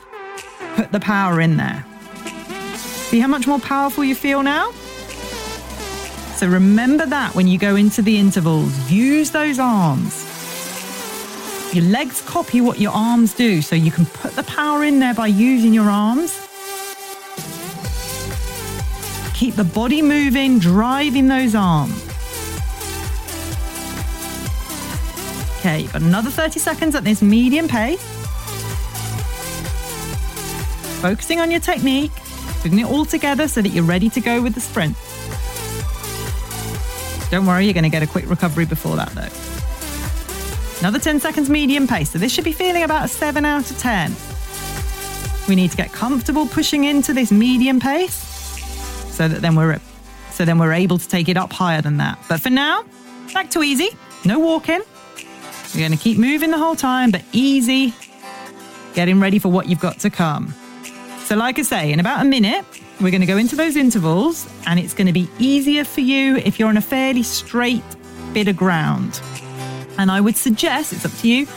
put 0.75 0.91
the 0.91 0.99
power 0.99 1.41
in 1.41 1.57
there. 1.57 1.85
See 3.09 3.19
how 3.19 3.27
much 3.27 3.47
more 3.47 3.59
powerful 3.59 4.03
you 4.03 4.15
feel 4.15 4.43
now? 4.43 4.71
So 6.35 6.47
remember 6.47 7.05
that 7.05 7.35
when 7.35 7.47
you 7.47 7.57
go 7.57 7.75
into 7.75 8.01
the 8.01 8.17
intervals. 8.17 8.91
Use 8.91 9.31
those 9.31 9.59
arms. 9.59 10.22
Your 11.73 11.85
legs 11.85 12.21
copy 12.21 12.61
what 12.61 12.79
your 12.79 12.91
arms 12.91 13.33
do, 13.33 13.63
so 13.63 13.75
you 13.75 13.89
can 13.89 14.05
put 14.05 14.35
the 14.35 14.43
power 14.43 14.83
in 14.83 14.99
there 14.99 15.15
by 15.15 15.25
using 15.25 15.73
your 15.73 15.89
arms. 15.89 16.47
Keep 19.33 19.55
the 19.55 19.63
body 19.63 20.03
moving, 20.03 20.59
driving 20.59 21.27
those 21.27 21.55
arms. 21.55 21.99
Okay, 25.57 25.79
you've 25.79 25.93
got 25.93 26.03
another 26.03 26.29
30 26.29 26.59
seconds 26.59 26.93
at 26.93 27.03
this 27.03 27.23
medium 27.23 27.67
pace. 27.67 28.03
Focusing 31.01 31.39
on 31.39 31.49
your 31.49 31.59
technique, 31.59 32.11
putting 32.61 32.77
it 32.77 32.85
all 32.85 33.03
together 33.03 33.47
so 33.47 33.63
that 33.63 33.69
you're 33.69 33.83
ready 33.83 34.11
to 34.11 34.21
go 34.21 34.43
with 34.43 34.53
the 34.53 34.61
sprint. 34.61 34.95
Don't 37.31 37.47
worry, 37.47 37.65
you're 37.65 37.73
going 37.73 37.83
to 37.83 37.89
get 37.89 38.03
a 38.03 38.07
quick 38.07 38.29
recovery 38.29 38.65
before 38.65 38.95
that 38.95 39.09
though. 39.15 39.52
Another 40.83 40.99
10 40.99 41.21
seconds 41.21 41.49
medium 41.49 41.87
pace, 41.87 42.09
so 42.09 42.19
this 42.19 42.29
should 42.33 42.43
be 42.43 42.51
feeling 42.51 42.83
about 42.83 43.05
a 43.05 43.07
7 43.07 43.45
out 43.45 43.71
of 43.71 43.77
10. 43.77 44.13
We 45.47 45.55
need 45.55 45.71
to 45.71 45.77
get 45.77 45.93
comfortable 45.93 46.45
pushing 46.45 46.83
into 46.83 47.13
this 47.13 47.31
medium 47.31 47.79
pace 47.79 48.15
so 49.09 49.29
that 49.29 49.41
then 49.41 49.55
we're 49.55 49.79
so 50.31 50.43
then 50.43 50.57
we're 50.57 50.73
able 50.73 50.97
to 50.97 51.07
take 51.07 51.29
it 51.29 51.37
up 51.37 51.53
higher 51.53 51.81
than 51.81 51.95
that. 51.99 52.19
But 52.27 52.41
for 52.41 52.49
now, 52.49 52.83
back 53.33 53.49
to 53.51 53.63
easy. 53.63 53.91
No 54.25 54.39
walking. 54.39 54.81
You're 55.71 55.87
going 55.87 55.97
to 55.97 56.03
keep 56.03 56.17
moving 56.17 56.51
the 56.51 56.57
whole 56.57 56.75
time, 56.75 57.11
but 57.11 57.23
easy. 57.31 57.93
Getting 58.93 59.21
ready 59.21 59.39
for 59.39 59.47
what 59.47 59.69
you've 59.69 59.79
got 59.79 59.99
to 59.99 60.09
come. 60.09 60.53
So, 61.23 61.37
like 61.37 61.59
I 61.59 61.61
say, 61.61 61.93
in 61.93 62.01
about 62.01 62.25
a 62.25 62.27
minute, 62.27 62.65
we're 62.99 63.11
going 63.11 63.21
to 63.21 63.27
go 63.27 63.37
into 63.37 63.55
those 63.55 63.77
intervals, 63.77 64.49
and 64.65 64.77
it's 64.81 64.93
going 64.93 65.07
to 65.07 65.13
be 65.13 65.29
easier 65.39 65.85
for 65.85 66.01
you 66.01 66.35
if 66.35 66.59
you're 66.59 66.67
on 66.67 66.75
a 66.75 66.81
fairly 66.81 67.23
straight 67.23 67.85
bit 68.33 68.49
of 68.49 68.57
ground. 68.57 69.21
And 69.97 70.11
I 70.11 70.21
would 70.21 70.37
suggest, 70.37 70.93
it's 70.93 71.05
up 71.05 71.11
to 71.19 71.27
you, 71.27 71.47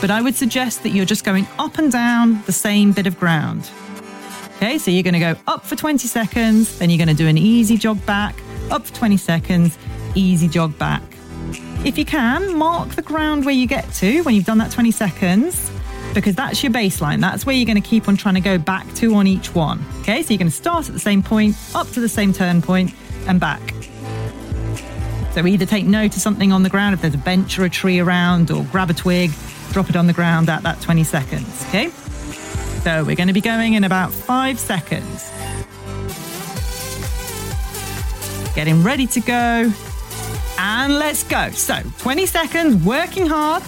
but 0.00 0.10
I 0.10 0.20
would 0.20 0.34
suggest 0.34 0.82
that 0.82 0.90
you're 0.90 1.04
just 1.04 1.24
going 1.24 1.46
up 1.58 1.78
and 1.78 1.90
down 1.90 2.42
the 2.46 2.52
same 2.52 2.92
bit 2.92 3.06
of 3.06 3.18
ground. 3.18 3.70
Okay, 4.56 4.78
so 4.78 4.90
you're 4.90 5.02
going 5.02 5.14
to 5.14 5.20
go 5.20 5.36
up 5.46 5.64
for 5.64 5.76
20 5.76 6.06
seconds, 6.06 6.78
then 6.78 6.90
you're 6.90 6.98
going 6.98 7.08
to 7.08 7.14
do 7.14 7.28
an 7.28 7.38
easy 7.38 7.76
jog 7.76 8.04
back, 8.06 8.34
up 8.70 8.86
for 8.86 8.94
20 8.94 9.16
seconds, 9.16 9.76
easy 10.14 10.48
jog 10.48 10.76
back. 10.78 11.02
If 11.84 11.98
you 11.98 12.04
can, 12.04 12.56
mark 12.56 12.90
the 12.90 13.02
ground 13.02 13.44
where 13.44 13.54
you 13.54 13.66
get 13.66 13.92
to 13.94 14.22
when 14.22 14.34
you've 14.34 14.46
done 14.46 14.58
that 14.58 14.70
20 14.70 14.90
seconds, 14.90 15.70
because 16.14 16.34
that's 16.34 16.62
your 16.62 16.72
baseline. 16.72 17.20
That's 17.20 17.44
where 17.44 17.54
you're 17.54 17.66
going 17.66 17.80
to 17.80 17.86
keep 17.86 18.08
on 18.08 18.16
trying 18.16 18.36
to 18.36 18.40
go 18.40 18.56
back 18.56 18.92
to 18.94 19.14
on 19.16 19.26
each 19.26 19.54
one. 19.54 19.84
Okay, 20.00 20.22
so 20.22 20.32
you're 20.32 20.38
going 20.38 20.50
to 20.50 20.56
start 20.56 20.88
at 20.88 20.94
the 20.94 21.00
same 21.00 21.22
point, 21.22 21.56
up 21.74 21.88
to 21.90 22.00
the 22.00 22.08
same 22.08 22.32
turn 22.32 22.62
point, 22.62 22.94
and 23.26 23.38
back. 23.38 23.73
So 25.34 25.44
either 25.44 25.66
take 25.66 25.84
note 25.84 26.14
of 26.14 26.22
something 26.22 26.52
on 26.52 26.62
the 26.62 26.70
ground 26.70 26.94
if 26.94 27.00
there's 27.02 27.14
a 27.14 27.18
bench 27.18 27.58
or 27.58 27.64
a 27.64 27.68
tree 27.68 27.98
around, 27.98 28.52
or 28.52 28.62
grab 28.70 28.88
a 28.88 28.94
twig, 28.94 29.32
drop 29.72 29.90
it 29.90 29.96
on 29.96 30.06
the 30.06 30.12
ground 30.12 30.48
at 30.48 30.62
that 30.62 30.80
20 30.80 31.02
seconds. 31.02 31.64
Okay? 31.66 31.88
So 32.84 33.02
we're 33.02 33.16
going 33.16 33.26
to 33.26 33.34
be 33.34 33.40
going 33.40 33.72
in 33.72 33.82
about 33.82 34.12
five 34.12 34.60
seconds. 34.60 35.32
Getting 38.54 38.84
ready 38.84 39.08
to 39.08 39.20
go. 39.20 39.72
And 40.56 40.98
let's 41.00 41.24
go. 41.24 41.50
So 41.50 41.80
20 41.98 42.26
seconds, 42.26 42.84
working 42.84 43.26
hard. 43.26 43.64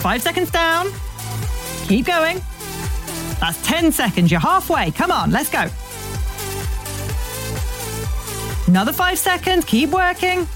Five 0.00 0.22
seconds 0.22 0.52
down. 0.52 0.92
Keep 1.88 2.06
going. 2.06 2.40
That's 3.40 3.60
10 3.66 3.90
seconds. 3.90 4.30
You're 4.30 4.38
halfway. 4.38 4.92
Come 4.92 5.10
on, 5.10 5.32
let's 5.32 5.50
go. 5.50 5.68
Another 8.76 8.92
five 8.92 9.18
seconds. 9.18 9.64
Keep 9.64 9.88
working. 9.88 10.46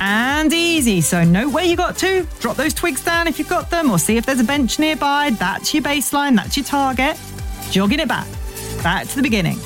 And 0.00 0.50
easy. 0.50 1.02
So 1.02 1.24
note 1.24 1.52
where 1.52 1.66
you 1.66 1.76
got 1.76 1.98
to. 1.98 2.26
Drop 2.40 2.56
those 2.56 2.72
twigs 2.72 3.04
down 3.04 3.28
if 3.28 3.38
you've 3.38 3.50
got 3.50 3.68
them, 3.68 3.90
or 3.90 3.98
see 3.98 4.16
if 4.16 4.24
there's 4.24 4.40
a 4.40 4.44
bench 4.44 4.78
nearby. 4.78 5.28
That's 5.38 5.74
your 5.74 5.82
baseline. 5.82 6.36
That's 6.36 6.56
your 6.56 6.64
target. 6.64 7.20
Jogging 7.70 8.00
it 8.00 8.08
back. 8.08 8.26
Back 8.82 9.06
to 9.08 9.16
the 9.16 9.20
beginning. 9.20 9.58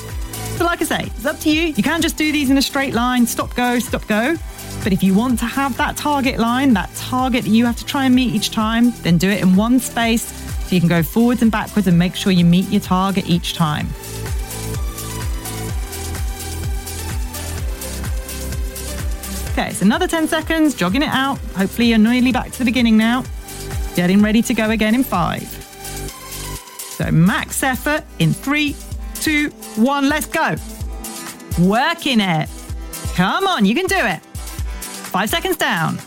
So 0.57 0.65
like 0.65 0.81
I 0.81 0.83
say, 0.83 1.03
it's 1.05 1.25
up 1.25 1.39
to 1.39 1.49
you. 1.49 1.67
You 1.67 1.83
can 1.83 2.01
just 2.01 2.17
do 2.17 2.29
these 2.33 2.49
in 2.49 2.57
a 2.57 2.61
straight 2.61 2.93
line. 2.93 3.25
Stop, 3.25 3.55
go, 3.55 3.79
stop, 3.79 4.05
go. 4.07 4.35
But 4.83 4.91
if 4.91 5.01
you 5.03 5.13
want 5.13 5.39
to 5.39 5.45
have 5.45 5.77
that 5.77 5.95
target 5.95 6.37
line, 6.37 6.73
that 6.73 6.93
target 6.95 7.45
that 7.45 7.49
you 7.49 7.65
have 7.65 7.77
to 7.77 7.85
try 7.85 8.07
and 8.07 8.13
meet 8.13 8.35
each 8.35 8.51
time, 8.51 8.91
then 9.03 9.17
do 9.17 9.29
it 9.29 9.41
in 9.41 9.55
one 9.55 9.79
space 9.79 10.23
so 10.23 10.75
you 10.75 10.81
can 10.81 10.89
go 10.89 11.01
forwards 11.01 11.41
and 11.41 11.49
backwards 11.49 11.87
and 11.87 11.97
make 11.97 12.13
sure 12.13 12.33
you 12.33 12.43
meet 12.43 12.67
your 12.67 12.81
target 12.81 13.29
each 13.29 13.53
time. 13.53 13.87
Okay, 19.53 19.71
so 19.71 19.85
another 19.85 20.07
10 20.07 20.27
seconds, 20.27 20.73
jogging 20.73 21.03
it 21.03 21.09
out. 21.09 21.37
Hopefully, 21.55 21.89
you're 21.89 21.99
nearly 21.99 22.31
back 22.31 22.49
to 22.49 22.57
the 22.57 22.65
beginning 22.65 22.97
now. 22.97 23.23
Getting 23.95 24.19
ready 24.23 24.41
to 24.41 24.53
go 24.55 24.71
again 24.71 24.95
in 24.95 25.03
five. 25.03 25.43
So, 26.97 27.11
max 27.11 27.61
effort 27.61 28.03
in 28.17 28.33
three, 28.33 28.75
two, 29.13 29.49
one, 29.75 30.09
let's 30.09 30.25
go. 30.25 30.55
Working 31.59 32.19
it. 32.19 32.49
Come 33.13 33.45
on, 33.45 33.63
you 33.63 33.75
can 33.75 33.85
do 33.85 33.95
it. 33.95 34.25
Five 35.13 35.29
seconds 35.29 35.57
down. 35.57 35.99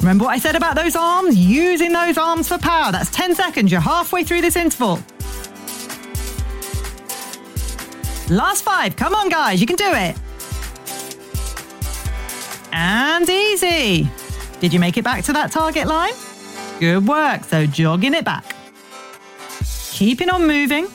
Remember 0.00 0.24
what 0.24 0.32
I 0.32 0.38
said 0.38 0.56
about 0.56 0.76
those 0.76 0.94
arms? 0.94 1.38
Using 1.38 1.94
those 1.94 2.18
arms 2.18 2.48
for 2.48 2.58
power. 2.58 2.92
That's 2.92 3.10
10 3.10 3.34
seconds. 3.34 3.72
You're 3.72 3.80
halfway 3.80 4.24
through 4.24 4.42
this 4.42 4.56
interval. 4.56 4.98
Last 8.28 8.62
five. 8.62 8.94
Come 8.94 9.14
on, 9.14 9.30
guys. 9.30 9.58
You 9.58 9.66
can 9.66 9.76
do 9.76 9.90
it. 9.90 10.18
And 12.72 13.28
easy. 13.28 14.08
Did 14.60 14.72
you 14.72 14.80
make 14.80 14.96
it 14.96 15.04
back 15.04 15.24
to 15.24 15.32
that 15.32 15.52
target 15.52 15.86
line? 15.86 16.14
Good 16.80 17.06
work. 17.06 17.44
So 17.44 17.66
jogging 17.66 18.14
it 18.14 18.24
back. 18.24 18.54
Keeping 19.92 20.30
on 20.30 20.46
moving. 20.46 20.88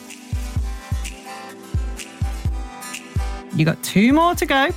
You 3.54 3.64
got 3.64 3.82
two 3.82 4.12
more 4.12 4.34
to 4.34 4.46
go. 4.46 4.70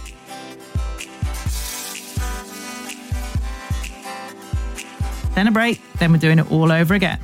Then 5.34 5.48
a 5.48 5.51
break. 5.51 5.82
Then 6.00 6.12
we're 6.12 6.18
doing 6.18 6.39
it 6.39 6.51
all 6.51 6.72
over 6.72 6.94
again. 6.94 7.20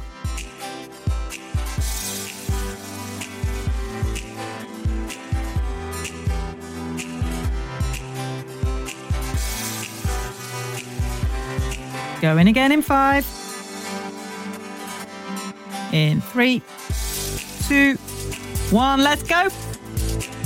Going 12.23 12.47
again 12.47 12.71
in 12.71 12.81
five. 12.81 13.25
In 15.91 16.21
three, 16.21 16.61
two, 17.67 17.95
one. 18.73 19.03
Let's 19.03 19.23
go. 19.23 19.49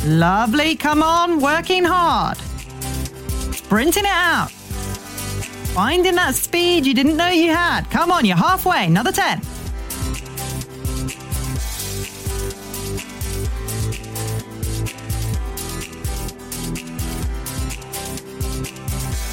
Lovely. 0.08 0.76
Come 0.76 1.04
on. 1.04 1.40
Working 1.40 1.84
hard. 1.84 2.40
Sprinting 3.54 4.06
it 4.06 4.10
out. 4.10 4.50
Finding 5.76 6.16
that 6.16 6.34
speed 6.34 6.88
you 6.88 6.96
didn't 6.96 7.16
know 7.16 7.28
you 7.28 7.52
had. 7.52 7.84
Come 7.92 8.12
on, 8.12 8.26
you're 8.26 8.38
halfway. 8.38 8.88
Another 8.88 9.12
10. 9.12 9.40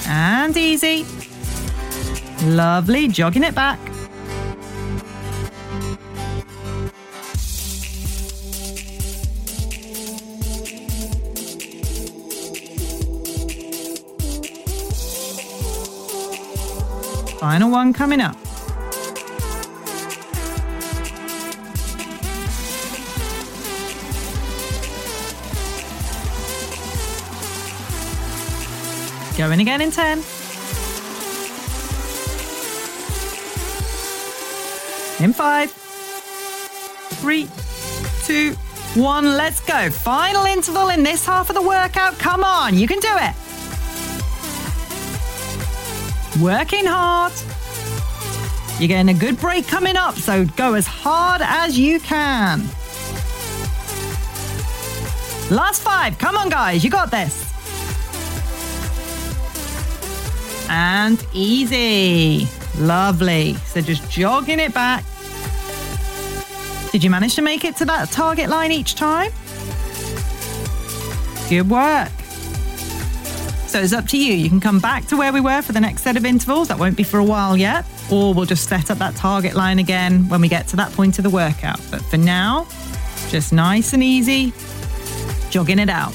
And 0.06 0.54
easy. 0.54 1.06
Lovely. 2.44 3.08
Jogging 3.08 3.42
it 3.42 3.54
back. 3.54 3.78
Final 17.40 17.70
one 17.70 17.92
coming 17.92 18.20
up. 18.20 18.36
Going 29.36 29.60
again 29.60 29.80
in 29.80 29.90
10. 29.90 30.33
In 35.24 35.32
five, 35.32 35.70
three, 37.22 37.48
two, 38.24 38.52
one. 38.92 39.38
Let's 39.38 39.58
go. 39.60 39.88
Final 39.88 40.44
interval 40.44 40.90
in 40.90 41.02
this 41.02 41.24
half 41.24 41.48
of 41.48 41.54
the 41.54 41.62
workout. 41.62 42.18
Come 42.18 42.44
on, 42.44 42.76
you 42.76 42.86
can 42.86 43.00
do 43.00 43.08
it. 43.08 43.34
Working 46.42 46.84
hard. 46.84 47.32
You're 48.78 48.88
getting 48.88 49.16
a 49.16 49.18
good 49.18 49.40
break 49.40 49.66
coming 49.66 49.96
up, 49.96 50.14
so 50.16 50.44
go 50.44 50.74
as 50.74 50.86
hard 50.86 51.40
as 51.42 51.78
you 51.78 52.00
can. 52.00 52.60
Last 55.50 55.80
five. 55.80 56.18
Come 56.18 56.36
on, 56.36 56.50
guys. 56.50 56.84
You 56.84 56.90
got 56.90 57.10
this. 57.10 57.50
And 60.68 61.24
easy. 61.32 62.46
Lovely. 62.78 63.54
So 63.54 63.80
just 63.80 64.10
jogging 64.10 64.58
it 64.58 64.74
back. 64.74 65.02
Did 66.94 67.02
you 67.02 67.10
manage 67.10 67.34
to 67.34 67.42
make 67.42 67.64
it 67.64 67.74
to 67.78 67.84
that 67.86 68.12
target 68.12 68.48
line 68.48 68.70
each 68.70 68.94
time? 68.94 69.32
Good 71.48 71.68
work. 71.68 72.12
So 73.66 73.80
it's 73.80 73.92
up 73.92 74.06
to 74.10 74.16
you. 74.16 74.34
You 74.34 74.48
can 74.48 74.60
come 74.60 74.78
back 74.78 75.06
to 75.06 75.16
where 75.16 75.32
we 75.32 75.40
were 75.40 75.60
for 75.60 75.72
the 75.72 75.80
next 75.80 76.02
set 76.02 76.16
of 76.16 76.24
intervals. 76.24 76.68
That 76.68 76.78
won't 76.78 76.96
be 76.96 77.02
for 77.02 77.18
a 77.18 77.24
while 77.24 77.56
yet. 77.56 77.84
Or 78.12 78.32
we'll 78.32 78.46
just 78.46 78.68
set 78.68 78.92
up 78.92 78.98
that 78.98 79.16
target 79.16 79.56
line 79.56 79.80
again 79.80 80.28
when 80.28 80.40
we 80.40 80.46
get 80.46 80.68
to 80.68 80.76
that 80.76 80.92
point 80.92 81.18
of 81.18 81.24
the 81.24 81.30
workout. 81.30 81.80
But 81.90 82.00
for 82.02 82.16
now, 82.16 82.68
just 83.28 83.52
nice 83.52 83.92
and 83.92 84.00
easy, 84.00 84.52
jogging 85.50 85.80
it 85.80 85.90
out. 85.90 86.14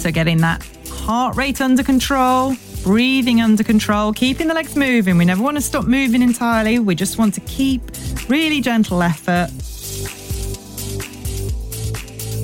So 0.00 0.10
getting 0.10 0.38
that 0.38 0.66
heart 0.88 1.36
rate 1.36 1.60
under 1.60 1.84
control, 1.84 2.56
breathing 2.82 3.40
under 3.40 3.62
control, 3.62 4.12
keeping 4.12 4.48
the 4.48 4.54
legs 4.54 4.74
moving. 4.74 5.18
We 5.18 5.24
never 5.24 5.42
want 5.42 5.56
to 5.56 5.60
stop 5.60 5.84
moving 5.84 6.22
entirely. 6.22 6.80
We 6.80 6.96
just 6.96 7.16
want 7.16 7.34
to 7.34 7.40
keep 7.42 7.82
really 8.28 8.60
gentle 8.60 9.02
effort. 9.02 9.50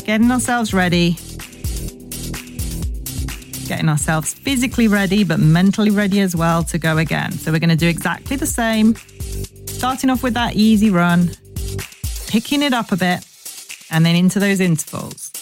Getting 0.04 0.30
ourselves 0.30 0.72
ready 0.72 1.16
getting 3.66 3.88
ourselves 3.88 4.32
physically 4.32 4.86
ready, 4.86 5.24
but 5.24 5.40
mentally 5.40 5.90
ready 5.90 6.20
as 6.20 6.36
well 6.36 6.62
to 6.62 6.78
go 6.78 6.98
again. 6.98 7.32
So 7.32 7.50
we're 7.50 7.58
going 7.58 7.70
to 7.70 7.74
do 7.74 7.88
exactly 7.88 8.36
the 8.36 8.46
same, 8.46 8.94
starting 9.66 10.08
off 10.08 10.22
with 10.22 10.34
that 10.34 10.54
easy 10.54 10.88
run, 10.88 11.32
picking 12.36 12.60
it 12.60 12.74
up 12.74 12.92
a 12.92 12.96
bit, 12.98 13.26
and 13.90 14.04
then 14.04 14.14
into 14.14 14.38
those 14.38 14.60
intervals. 14.60 15.32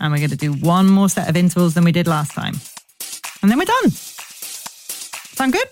And 0.00 0.10
we're 0.10 0.20
going 0.20 0.30
to 0.30 0.36
do 0.36 0.54
one 0.54 0.86
more 0.86 1.10
set 1.10 1.28
of 1.28 1.36
intervals 1.36 1.74
than 1.74 1.84
we 1.84 1.92
did 1.92 2.06
last 2.06 2.32
time. 2.32 2.54
And 3.42 3.50
then 3.50 3.58
we're 3.58 3.66
done. 3.66 3.90
Sound 3.90 5.52
good? 5.52 5.68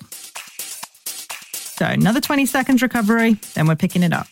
So 1.54 1.86
another 1.86 2.20
20 2.20 2.44
seconds 2.44 2.82
recovery, 2.82 3.38
then 3.54 3.66
we're 3.66 3.76
picking 3.76 4.02
it 4.02 4.12
up. 4.12 4.26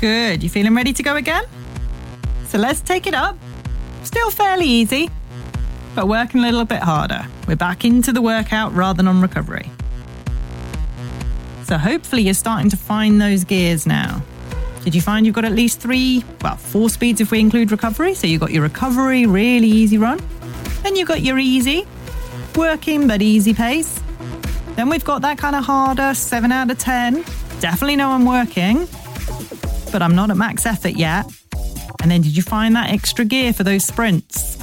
Good. 0.00 0.42
You 0.42 0.48
feeling 0.48 0.74
ready 0.74 0.94
to 0.94 1.02
go 1.02 1.16
again? 1.16 1.44
So 2.48 2.56
let's 2.56 2.80
take 2.80 3.06
it 3.06 3.12
up. 3.12 3.36
Still 4.02 4.30
fairly 4.30 4.64
easy, 4.64 5.10
but 5.94 6.08
working 6.08 6.40
a 6.40 6.44
little 6.44 6.64
bit 6.64 6.80
harder. 6.80 7.26
We're 7.46 7.56
back 7.56 7.84
into 7.84 8.10
the 8.10 8.22
workout 8.22 8.72
rather 8.72 8.96
than 8.96 9.08
on 9.08 9.20
recovery. 9.20 9.70
So 11.64 11.76
hopefully 11.76 12.22
you're 12.22 12.32
starting 12.32 12.70
to 12.70 12.78
find 12.78 13.20
those 13.20 13.44
gears 13.44 13.86
now. 13.86 14.22
Did 14.84 14.94
you 14.94 15.02
find 15.02 15.26
you've 15.26 15.34
got 15.34 15.44
at 15.44 15.52
least 15.52 15.80
three, 15.80 16.24
well, 16.40 16.56
four 16.56 16.88
speeds 16.88 17.20
if 17.20 17.30
we 17.30 17.38
include 17.38 17.70
recovery? 17.70 18.14
So 18.14 18.26
you've 18.26 18.40
got 18.40 18.52
your 18.52 18.62
recovery, 18.62 19.26
really 19.26 19.68
easy 19.68 19.98
run. 19.98 20.18
Then 20.82 20.96
you've 20.96 21.08
got 21.08 21.20
your 21.20 21.38
easy, 21.38 21.86
working 22.56 23.06
but 23.06 23.20
easy 23.20 23.52
pace. 23.52 24.00
Then 24.76 24.88
we've 24.88 25.04
got 25.04 25.20
that 25.22 25.36
kind 25.36 25.54
of 25.54 25.64
harder, 25.64 26.14
7 26.14 26.50
out 26.50 26.70
of 26.70 26.78
10. 26.78 27.22
Definitely 27.60 27.96
know 27.96 28.12
I'm 28.12 28.24
working, 28.24 28.88
but 29.90 30.02
I'm 30.02 30.14
not 30.14 30.30
at 30.30 30.36
max 30.36 30.66
effort 30.66 30.96
yet. 30.96 31.26
And 32.02 32.10
then 32.10 32.22
did 32.22 32.36
you 32.36 32.42
find 32.42 32.74
that 32.76 32.90
extra 32.90 33.24
gear 33.24 33.52
for 33.52 33.62
those 33.62 33.84
sprints? 33.84 34.56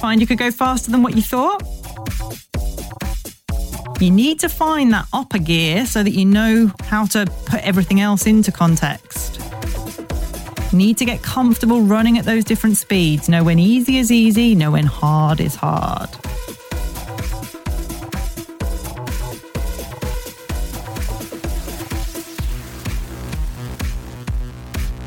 Find 0.00 0.20
you 0.20 0.26
could 0.26 0.38
go 0.38 0.50
faster 0.50 0.90
than 0.90 1.02
what 1.02 1.14
you 1.16 1.22
thought? 1.22 1.62
You 4.00 4.10
need 4.10 4.40
to 4.40 4.48
find 4.48 4.92
that 4.92 5.06
upper 5.12 5.38
gear 5.38 5.86
so 5.86 6.02
that 6.02 6.10
you 6.10 6.24
know 6.24 6.70
how 6.82 7.06
to 7.06 7.26
put 7.46 7.60
everything 7.62 8.00
else 8.00 8.26
into 8.26 8.52
context. 8.52 9.40
need 10.72 10.98
to 10.98 11.04
get 11.04 11.22
comfortable 11.22 11.80
running 11.80 12.18
at 12.18 12.24
those 12.24 12.44
different 12.44 12.76
speeds. 12.76 13.28
Know 13.28 13.42
when 13.42 13.58
easy 13.58 13.96
is 13.96 14.12
easy, 14.12 14.54
know 14.54 14.72
when 14.72 14.84
hard 14.84 15.40
is 15.40 15.54
hard. 15.54 16.10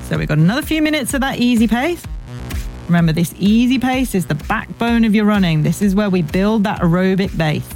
So 0.10 0.18
we've 0.18 0.28
got 0.28 0.40
another 0.40 0.64
few 0.64 0.82
minutes 0.82 1.14
of 1.14 1.22
that 1.22 1.38
easy 1.38 1.68
pace. 1.68 2.04
Remember, 2.88 3.14
this 3.14 3.32
easy 3.38 3.78
pace 3.78 4.16
is 4.16 4.26
the 4.26 4.34
backbone 4.34 5.06
of 5.06 5.14
your 5.14 5.26
running. 5.26 5.62
This 5.62 5.84
is 5.84 5.94
where 5.94 6.10
we 6.10 6.24
build 6.24 6.64
that 6.64 6.82
aerobic 6.82 7.38
base. 7.38 7.70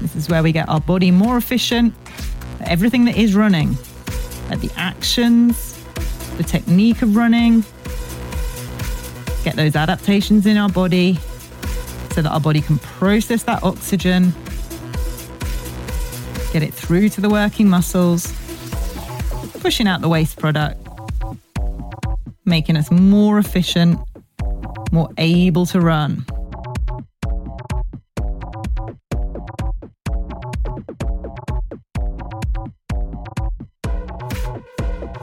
This 0.00 0.14
is 0.14 0.28
where 0.28 0.44
we 0.44 0.52
get 0.52 0.68
our 0.68 0.80
body 0.80 1.10
more 1.10 1.36
efficient 1.36 1.92
at 2.60 2.68
everything 2.68 3.06
that 3.06 3.16
is 3.16 3.34
running, 3.34 3.76
at 4.50 4.60
the 4.60 4.70
actions, 4.76 5.76
the 6.36 6.44
technique 6.44 7.02
of 7.02 7.16
running, 7.16 7.64
get 9.42 9.56
those 9.56 9.74
adaptations 9.74 10.46
in 10.46 10.56
our 10.56 10.68
body 10.68 11.14
so 12.12 12.22
that 12.22 12.30
our 12.30 12.40
body 12.40 12.60
can 12.60 12.78
process 12.78 13.42
that 13.42 13.64
oxygen, 13.64 14.32
get 16.52 16.62
it 16.62 16.72
through 16.72 17.08
to 17.08 17.20
the 17.20 17.28
working 17.28 17.68
muscles, 17.68 18.32
pushing 19.58 19.88
out 19.88 20.00
the 20.02 20.08
waste 20.08 20.38
product 20.38 20.85
making 22.46 22.76
us 22.76 22.90
more 22.90 23.38
efficient, 23.38 23.98
more 24.92 25.10
able 25.18 25.66
to 25.66 25.80
run. 25.80 26.24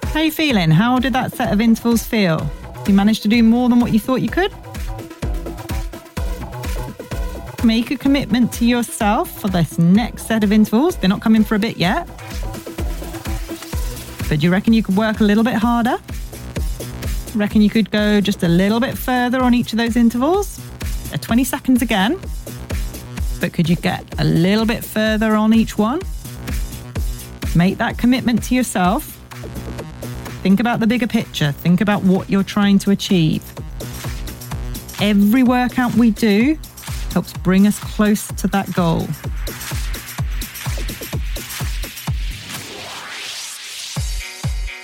How 0.03 0.19
are 0.19 0.23
you 0.25 0.31
feeling? 0.31 0.69
How 0.69 0.99
did 0.99 1.13
that 1.13 1.33
set 1.33 1.51
of 1.51 1.59
intervals 1.59 2.03
feel? 2.03 2.47
You 2.88 2.93
managed 2.93 3.23
to 3.23 3.27
do 3.27 3.41
more 3.41 3.69
than 3.69 3.79
what 3.79 3.93
you 3.93 3.99
thought 3.99 4.21
you 4.21 4.29
could? 4.29 4.51
Make 7.63 7.91
a 7.91 7.95
commitment 7.95 8.51
to 8.53 8.65
yourself 8.65 9.39
for 9.39 9.47
this 9.47 9.79
next 9.79 10.27
set 10.27 10.43
of 10.43 10.51
intervals. 10.51 10.97
They're 10.97 11.09
not 11.09 11.21
coming 11.21 11.43
for 11.45 11.55
a 11.55 11.59
bit 11.59 11.77
yet. 11.77 12.05
But 14.29 14.39
do 14.39 14.45
you 14.45 14.51
reckon 14.51 14.73
you 14.73 14.83
could 14.83 14.97
work 14.97 15.21
a 15.21 15.23
little 15.23 15.43
bit 15.43 15.55
harder? 15.55 15.97
Reckon 17.36 17.63
you 17.63 17.69
could 17.69 17.89
go 17.89 18.22
just 18.22 18.43
a 18.43 18.48
little 18.48 18.80
bit 18.80 18.96
further 18.96 19.41
on 19.41 19.56
each 19.56 19.74
of 19.74 19.78
those 19.78 19.96
intervals? 19.96 20.62
20 21.19 21.43
seconds 21.43 21.82
again. 21.82 22.19
But 23.39 23.54
could 23.54 23.67
you 23.67 23.76
get 23.76 24.06
a 24.19 24.24
little 24.24 24.65
bit 24.65 24.86
further 24.86 25.36
on 25.36 25.54
each 25.54 25.78
one? 25.78 26.02
Make 27.56 27.78
that 27.80 27.98
commitment 27.98 28.43
to 28.43 28.56
yourself. 28.56 29.06
Think 30.43 30.60
about 30.60 30.80
the 30.80 30.88
bigger 30.88 31.08
picture. 31.08 31.52
Think 31.52 31.82
about 31.82 32.04
what 32.04 32.30
you're 32.30 32.43
trying 32.43 32.78
to 32.80 32.91
achieve. 32.91 33.43
Every 35.02 35.41
workout 35.41 35.93
we 35.96 36.12
do 36.12 36.58
helps 37.12 37.34
bring 37.34 37.65
us 37.65 37.80
close 37.80 38.28
to 38.28 38.48
that 38.50 38.72
goal. 38.74 39.08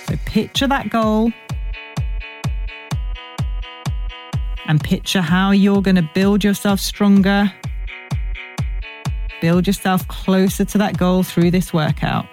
So 0.06 0.16
picture 0.26 0.66
that 0.66 0.90
goal 0.90 1.32
and 4.70 4.80
picture 4.84 5.20
how 5.20 5.50
you're 5.50 5.82
going 5.82 5.96
to 5.96 6.08
build 6.14 6.44
yourself 6.44 6.78
stronger, 6.78 7.52
build 9.40 9.66
yourself 9.66 10.06
closer 10.06 10.64
to 10.64 10.78
that 10.78 10.96
goal 10.96 11.24
through 11.24 11.50
this 11.50 11.72
workout. 11.72 12.24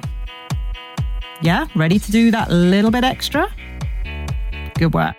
Yeah, 1.41 1.65
ready 1.73 1.97
to 1.97 2.11
do 2.11 2.29
that 2.29 2.51
little 2.51 2.91
bit 2.91 3.03
extra? 3.03 3.51
Good 4.75 4.93
work. 4.93 5.15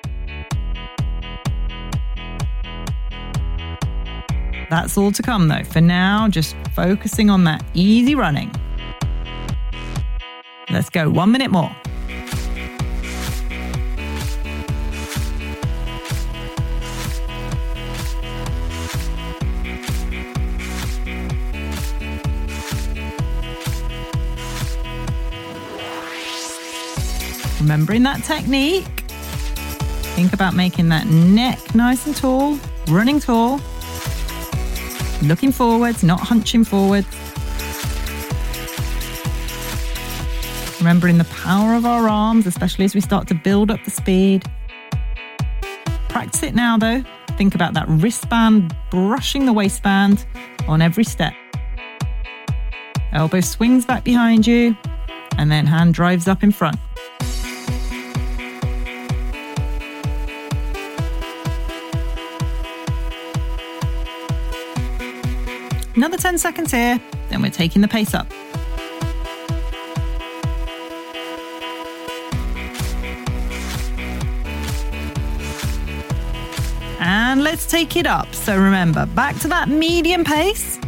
That's 4.70 4.96
all 4.96 5.10
to 5.10 5.20
come 5.20 5.48
though. 5.48 5.64
For 5.64 5.80
now, 5.80 6.28
just 6.28 6.54
focusing 6.76 7.30
on 7.30 7.42
that 7.44 7.64
easy 7.74 8.14
running. 8.14 8.52
Let's 10.70 10.88
go 10.88 11.10
one 11.10 11.32
minute 11.32 11.50
more. 11.50 11.74
Remembering 27.68 28.02
that 28.02 28.24
technique. 28.24 28.86
Think 30.16 30.32
about 30.32 30.54
making 30.54 30.88
that 30.88 31.06
neck 31.06 31.74
nice 31.74 32.06
and 32.06 32.16
tall, 32.16 32.58
running 32.88 33.20
tall, 33.20 33.60
looking 35.22 35.52
forwards, 35.52 36.02
not 36.02 36.18
hunching 36.18 36.64
forwards. 36.64 37.06
Remembering 40.78 41.18
the 41.18 41.26
power 41.26 41.74
of 41.74 41.84
our 41.84 42.08
arms, 42.08 42.46
especially 42.46 42.86
as 42.86 42.94
we 42.94 43.02
start 43.02 43.28
to 43.28 43.34
build 43.34 43.70
up 43.70 43.84
the 43.84 43.90
speed. 43.90 44.50
Practice 46.08 46.42
it 46.42 46.54
now, 46.54 46.78
though. 46.78 47.04
Think 47.36 47.54
about 47.54 47.74
that 47.74 47.86
wristband 47.86 48.74
brushing 48.90 49.44
the 49.44 49.52
waistband 49.52 50.24
on 50.66 50.80
every 50.80 51.04
step. 51.04 51.34
Elbow 53.12 53.40
swings 53.40 53.84
back 53.84 54.04
behind 54.04 54.46
you, 54.46 54.74
and 55.36 55.52
then 55.52 55.66
hand 55.66 55.92
drives 55.92 56.26
up 56.28 56.42
in 56.42 56.50
front. 56.50 56.78
Another 65.98 66.16
10 66.16 66.38
seconds 66.38 66.70
here, 66.70 67.00
then 67.28 67.42
we're 67.42 67.50
taking 67.50 67.82
the 67.82 67.88
pace 67.88 68.14
up. 68.14 68.32
And 77.00 77.42
let's 77.42 77.66
take 77.66 77.96
it 77.96 78.06
up. 78.06 78.32
So 78.32 78.56
remember, 78.56 79.06
back 79.06 79.40
to 79.40 79.48
that 79.48 79.68
medium 79.68 80.22
pace. 80.22 80.78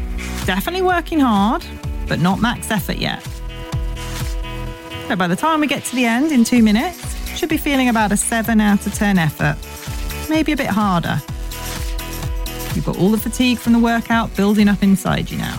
Definitely 0.46 0.82
working 0.82 1.18
hard, 1.18 1.66
but 2.06 2.20
not 2.20 2.38
max 2.38 2.70
effort 2.70 2.98
yet. 2.98 3.20
So 5.08 5.16
by 5.16 5.26
the 5.26 5.34
time 5.34 5.58
we 5.58 5.66
get 5.66 5.82
to 5.86 5.96
the 5.96 6.04
end 6.04 6.30
in 6.30 6.44
two 6.44 6.62
minutes, 6.62 7.36
should 7.36 7.48
be 7.48 7.56
feeling 7.56 7.88
about 7.88 8.12
a 8.12 8.16
7 8.16 8.60
out 8.60 8.86
of 8.86 8.94
10 8.94 9.18
effort. 9.18 9.56
maybe 10.28 10.52
a 10.52 10.56
bit 10.56 10.68
harder. 10.68 11.20
All 12.98 13.10
the 13.10 13.18
fatigue 13.18 13.58
from 13.58 13.72
the 13.72 13.78
workout 13.78 14.34
building 14.36 14.68
up 14.68 14.82
inside 14.82 15.30
you 15.30 15.38
now. 15.38 15.58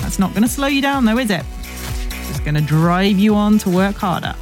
That's 0.00 0.18
not 0.18 0.30
going 0.30 0.42
to 0.42 0.48
slow 0.48 0.68
you 0.68 0.82
down, 0.82 1.04
though, 1.04 1.18
is 1.18 1.30
it? 1.30 1.44
It's 2.30 2.40
going 2.40 2.54
to 2.54 2.60
drive 2.60 3.18
you 3.18 3.34
on 3.34 3.58
to 3.58 3.70
work 3.70 3.96
harder. 3.96 4.34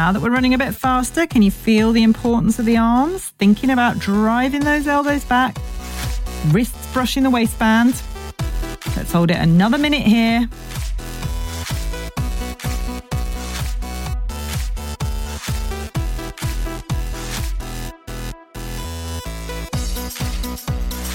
Now 0.00 0.12
that 0.12 0.22
we're 0.22 0.30
running 0.30 0.54
a 0.54 0.58
bit 0.58 0.74
faster, 0.74 1.26
can 1.26 1.42
you 1.42 1.50
feel 1.50 1.92
the 1.92 2.02
importance 2.02 2.58
of 2.58 2.64
the 2.64 2.78
arms? 2.78 3.34
Thinking 3.38 3.68
about 3.68 3.98
driving 3.98 4.62
those 4.62 4.86
elbows 4.86 5.26
back, 5.26 5.58
wrists 6.46 6.90
brushing 6.94 7.22
the 7.22 7.28
waistband. 7.28 8.00
Let's 8.96 9.12
hold 9.12 9.30
it 9.30 9.36
another 9.36 9.76
minute 9.76 10.00
here. 10.00 10.48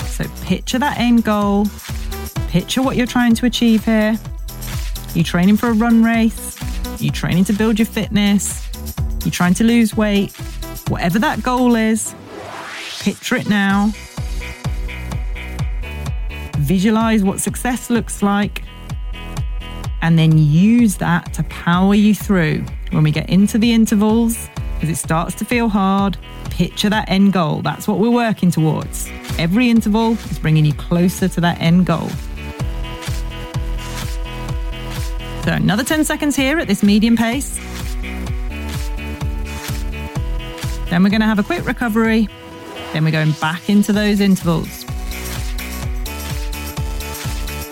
So 0.09 0.25
picture 0.43 0.77
that 0.77 0.97
end 0.99 1.23
goal. 1.23 1.65
Picture 2.49 2.83
what 2.83 2.97
you're 2.97 3.07
trying 3.07 3.33
to 3.33 3.47
achieve 3.47 3.83
here. 3.85 4.15
Are 4.15 5.11
You're 5.15 5.23
training 5.23 5.57
for 5.57 5.69
a 5.69 5.73
run 5.73 6.03
race. 6.03 6.61
Are 6.61 7.03
You're 7.03 7.11
training 7.11 7.45
to 7.45 7.53
build 7.53 7.79
your 7.79 7.87
fitness. 7.87 8.64
You're 9.25 9.31
trying 9.31 9.55
to 9.55 9.63
lose 9.63 9.97
weight. 9.97 10.31
Whatever 10.87 11.17
that 11.17 11.41
goal 11.41 11.75
is, 11.75 12.13
picture 12.99 13.35
it 13.35 13.49
now. 13.49 13.91
Visualize 16.57 17.23
what 17.23 17.39
success 17.39 17.89
looks 17.89 18.21
like. 18.21 18.63
And 20.03 20.19
then 20.19 20.37
use 20.37 20.97
that 20.97 21.33
to 21.33 21.43
power 21.45 21.95
you 21.95 22.13
through 22.13 22.63
when 22.91 23.03
we 23.03 23.09
get 23.09 23.27
into 23.27 23.57
the 23.57 23.73
intervals, 23.73 24.47
as 24.83 24.89
it 24.89 24.97
starts 24.97 25.33
to 25.35 25.45
feel 25.45 25.69
hard. 25.69 26.19
Picture 26.51 26.91
that 26.91 27.09
end 27.09 27.33
goal. 27.33 27.63
That's 27.63 27.87
what 27.87 27.97
we're 27.97 28.11
working 28.11 28.51
towards. 28.51 29.09
Every 29.39 29.71
interval 29.71 30.11
is 30.11 30.37
bringing 30.37 30.65
you 30.65 30.73
closer 30.75 31.27
to 31.27 31.41
that 31.41 31.59
end 31.59 31.87
goal. 31.87 32.09
So 35.43 35.51
another 35.51 35.83
10 35.83 36.05
seconds 36.05 36.35
here 36.35 36.59
at 36.59 36.67
this 36.67 36.83
medium 36.83 37.17
pace. 37.17 37.59
Then 40.95 41.03
we're 41.03 41.09
going 41.09 41.19
to 41.19 41.27
have 41.27 41.39
a 41.39 41.43
quick 41.43 41.65
recovery. 41.65 42.29
Then 42.93 43.03
we're 43.03 43.11
going 43.11 43.33
back 43.33 43.69
into 43.69 43.91
those 43.91 44.21
intervals. 44.21 44.85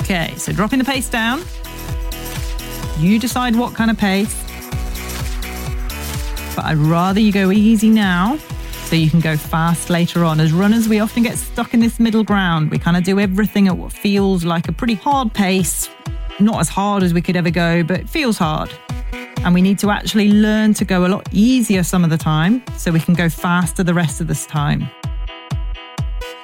Okay, 0.01 0.33
so 0.36 0.51
dropping 0.51 0.79
the 0.79 0.83
pace 0.83 1.09
down. 1.09 1.41
You 2.97 3.17
decide 3.19 3.55
what 3.55 3.75
kind 3.75 3.89
of 3.89 3.97
pace. 3.97 4.36
But 6.53 6.65
I'd 6.65 6.75
rather 6.75 7.21
you 7.21 7.31
go 7.31 7.49
easy 7.49 7.88
now 7.88 8.39
so 8.88 8.97
you 8.97 9.09
can 9.09 9.21
go 9.21 9.38
fast 9.38 9.89
later 9.89 10.25
on. 10.25 10.41
As 10.41 10.51
runners, 10.51 10.89
we 10.89 10.99
often 10.99 11.23
get 11.23 11.38
stuck 11.38 11.73
in 11.73 11.79
this 11.79 12.01
middle 12.01 12.25
ground. 12.25 12.71
We 12.71 12.77
kind 12.77 12.97
of 12.97 13.05
do 13.05 13.21
everything 13.21 13.69
at 13.69 13.77
what 13.77 13.93
feels 13.93 14.43
like 14.43 14.67
a 14.67 14.73
pretty 14.73 14.95
hard 14.95 15.33
pace. 15.33 15.89
Not 16.41 16.59
as 16.59 16.67
hard 16.67 17.03
as 17.03 17.13
we 17.13 17.21
could 17.21 17.38
ever 17.38 17.51
go, 17.51 17.83
but 17.83 18.01
it 18.01 18.09
feels 18.09 18.38
hard. 18.38 18.73
And 19.43 19.53
we 19.53 19.62
need 19.62 19.77
to 19.79 19.91
actually 19.91 20.29
learn 20.29 20.73
to 20.75 20.86
go 20.86 21.06
a 21.06 21.10
lot 21.10 21.27
easier 21.32 21.84
some 21.84 22.03
of 22.03 22.10
the 22.10 22.17
time 22.17 22.63
so 22.77 22.91
we 22.91 22.99
can 22.99 23.13
go 23.13 23.27
faster 23.27 23.84
the 23.84 23.93
rest 23.93 24.21
of 24.21 24.27
this 24.27 24.45
time. 24.45 24.89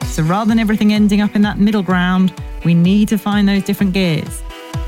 So 0.03 0.23
rather 0.23 0.49
than 0.49 0.59
everything 0.59 0.91
ending 0.91 1.21
up 1.21 1.35
in 1.35 1.41
that 1.43 1.57
middle 1.59 1.83
ground, 1.83 2.33
we 2.65 2.73
need 2.73 3.07
to 3.09 3.17
find 3.17 3.47
those 3.47 3.63
different 3.63 3.93
gears 3.93 4.43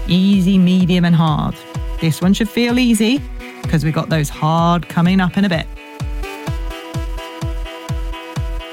easy, 0.08 0.58
medium, 0.58 1.06
and 1.06 1.15
hard. 1.15 1.56
This 2.02 2.21
one 2.21 2.34
should 2.34 2.50
feel 2.50 2.80
easy 2.80 3.21
because 3.62 3.86
we've 3.86 3.93
got 3.93 4.10
those 4.10 4.28
hard 4.28 4.89
coming 4.89 5.21
up 5.21 5.38
in 5.38 5.45
a 5.45 5.50
bit. 5.50 5.67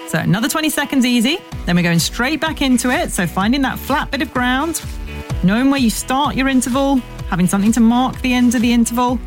So 0.09 0.19
another 0.19 0.49
20 0.49 0.71
seconds 0.71 1.05
easy. 1.05 1.39
Then 1.67 1.77
we're 1.77 1.83
going 1.83 1.99
straight 1.99 2.41
back 2.41 2.63
into 2.63 2.91
it. 2.91 3.13
So 3.13 3.27
finding 3.27 3.63
that 3.63 3.79
flat 3.79 4.11
bit 4.11 4.23
of 4.23 4.33
ground, 4.33 4.83
knowing 5.45 5.71
where 5.71 5.79
you 5.79 5.91
start 5.91 6.35
your 6.35 6.49
interval, 6.49 7.01
having 7.29 7.47
something 7.47 7.73
to 7.73 7.81
mark 7.81 8.21
the 8.23 8.33
end 8.33 8.55
of 8.55 8.63
the 8.63 8.73
interval, 8.73 9.19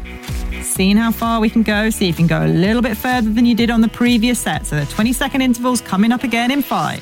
seeing 0.62 0.98
how 0.98 1.12
far 1.12 1.40
we 1.40 1.50
can 1.50 1.64
go, 1.64 1.90
see 1.90 2.10
if 2.10 2.20
you 2.20 2.28
can 2.28 2.28
go 2.28 2.46
a 2.46 2.48
little 2.48 2.82
bit 2.82 2.98
further 2.98 3.30
than 3.30 3.46
you 3.46 3.56
did 3.56 3.70
on 3.70 3.82
the 3.82 3.88
previous 3.88 4.40
set. 4.40 4.66
So 4.66 4.80
the 4.80 4.86
20 4.92 5.14
second 5.14 5.42
intervals 5.42 5.82
coming 5.82 6.12
up 6.12 6.24
again 6.24 6.52
in 6.52 6.62
five, 6.62 7.00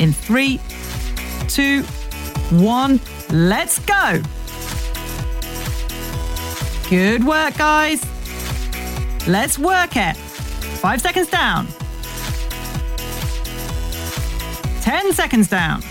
in 0.00 0.12
three, 0.12 0.60
two, 1.48 1.82
one, 2.50 3.00
let's 3.30 3.78
go. 3.80 4.22
Good 6.88 7.24
work, 7.24 7.58
guys. 7.58 8.04
Let's 9.26 9.58
work 9.58 9.96
it. 9.96 10.16
Five 10.16 11.00
seconds 11.00 11.28
down. 11.28 11.66
10 14.82 15.12
seconds 15.12 15.48
down. 15.48 15.82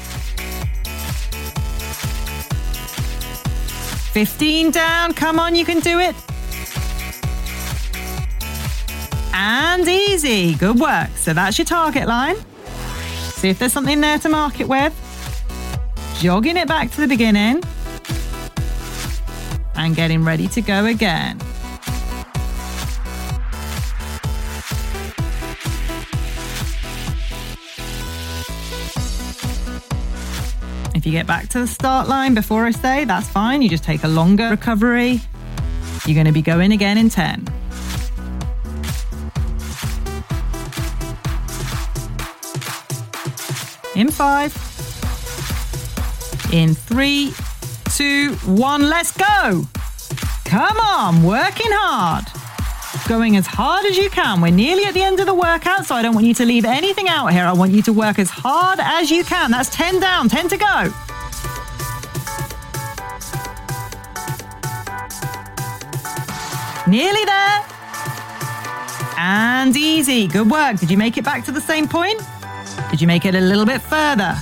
15 4.16 4.72
down. 4.72 5.14
Come 5.14 5.40
on, 5.40 5.56
you 5.56 5.66
can 5.66 5.82
do 5.82 6.00
it. 6.00 6.16
And 9.34 9.86
easy. 9.86 10.56
Good 10.56 10.80
work. 10.80 11.10
So 11.18 11.34
that's 11.34 11.58
your 11.58 11.66
target 11.66 12.08
line. 12.08 12.38
See 13.18 13.50
if 13.50 13.60
there's 13.60 13.74
something 13.74 14.00
there 14.00 14.18
to 14.20 14.30
mark 14.30 14.62
it 14.62 14.70
with. 14.70 14.94
Jogging 16.22 16.56
it 16.56 16.66
back 16.66 16.92
to 16.92 17.02
the 17.02 17.08
beginning. 17.10 17.62
And 19.76 19.98
getting 19.98 20.24
ready 20.24 20.48
to 20.48 20.62
go 20.62 20.86
again. 20.86 21.38
If 31.06 31.14
you 31.14 31.20
get 31.20 31.28
back 31.28 31.50
to 31.50 31.60
the 31.60 31.68
start 31.68 32.08
line 32.08 32.34
before 32.34 32.66
I 32.66 32.72
say, 32.72 33.06
that's 33.06 33.30
fine. 33.30 33.62
You 33.62 33.70
just 33.70 33.84
take 33.84 34.04
a 34.04 34.08
longer 34.08 34.50
recovery. 34.50 35.22
You're 36.08 36.16
going 36.16 36.26
to 36.26 36.32
be 36.32 36.42
going 36.42 36.72
again 36.72 36.98
in 36.98 37.10
10. 37.10 37.48
In 43.96 44.10
five. 44.10 44.52
In 46.52 46.74
three, 46.74 47.34
two, 47.92 48.34
one, 48.48 48.90
let's 48.90 49.16
go. 49.16 49.68
Come 50.46 50.80
on, 50.80 51.22
working 51.22 51.70
hard. 51.70 52.35
Going 53.08 53.38
as 53.38 53.46
hard 53.46 53.86
as 53.86 53.98
you 53.98 54.10
can. 54.10 54.42
We're 54.42 54.50
nearly 54.50 54.84
at 54.86 54.96
the 54.96 55.04
end 55.04 55.20
of 55.20 55.28
the 55.28 55.34
workout, 55.34 55.86
so 55.86 55.94
I 55.94 56.02
don't 56.02 56.16
want 56.16 56.26
you 56.26 56.34
to 56.34 56.46
leave 56.46 56.66
anything 56.66 57.08
out 57.08 57.32
here. 57.32 57.44
I 57.44 57.54
want 57.54 57.72
you 57.72 57.84
to 57.84 57.94
work 57.94 58.18
as 58.18 58.32
hard 58.32 58.80
as 58.80 59.12
you 59.12 59.24
can. 59.24 59.52
That's 59.52 59.70
10 59.70 60.00
down, 60.00 60.28
10 60.28 60.48
to 60.50 60.58
go. 60.58 60.92
Nearly 66.88 67.26
there. 67.26 67.66
And 69.18 69.78
easy. 69.78 70.28
Good 70.28 70.50
work. 70.50 70.80
Did 70.80 70.90
you 70.90 70.98
make 70.98 71.18
it 71.18 71.24
back 71.24 71.46
to 71.46 71.52
the 71.52 71.62
same 71.62 71.88
point? 71.88 72.22
Did 72.90 73.00
you 73.02 73.08
make 73.08 73.26
it 73.26 73.36
a 73.36 73.42
little 73.42 73.66
bit 73.66 73.82
further? 73.84 74.36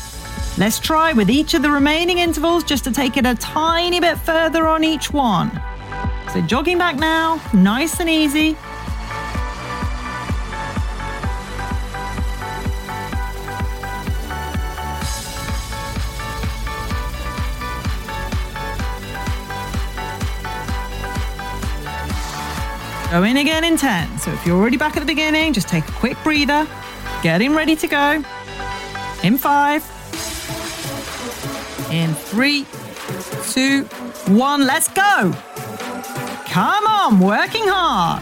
Let's 0.57 0.79
try 0.79 1.11
with 1.11 1.29
each 1.29 1.53
of 1.53 1.63
the 1.63 1.69
remaining 1.69 2.19
intervals 2.19 2.63
just 2.63 2.85
to 2.85 2.91
take 2.91 3.17
it 3.17 3.25
a 3.25 3.35
tiny 3.35 3.99
bit 3.99 4.17
further 4.19 4.67
on 4.67 4.85
each 4.85 5.11
one. 5.11 5.51
So 6.33 6.41
jogging 6.41 6.79
back 6.79 6.95
now, 6.95 7.39
nice 7.53 7.99
and 7.99 8.09
easy. 8.09 8.57
Go 23.11 23.21
in 23.21 23.37
again 23.37 23.63
in 23.63 23.77
10. 23.77 24.17
So 24.17 24.31
if 24.31 24.43
you're 24.43 24.57
already 24.57 24.75
back 24.75 24.97
at 24.97 25.01
the 25.01 25.05
beginning, 25.05 25.53
just 25.53 25.67
take 25.67 25.87
a 25.87 25.91
quick 25.91 26.17
breather. 26.23 26.67
Getting 27.21 27.53
ready 27.53 27.75
to 27.75 27.87
go. 27.87 28.23
In 29.21 29.37
five. 29.37 29.83
In 31.91 32.15
three, 32.15 32.65
two, 33.51 33.83
one. 34.33 34.65
Let's 34.65 34.87
go. 34.87 35.31
Come 36.53 36.85
on, 36.85 37.19
working 37.19 37.63
hard. 37.65 38.21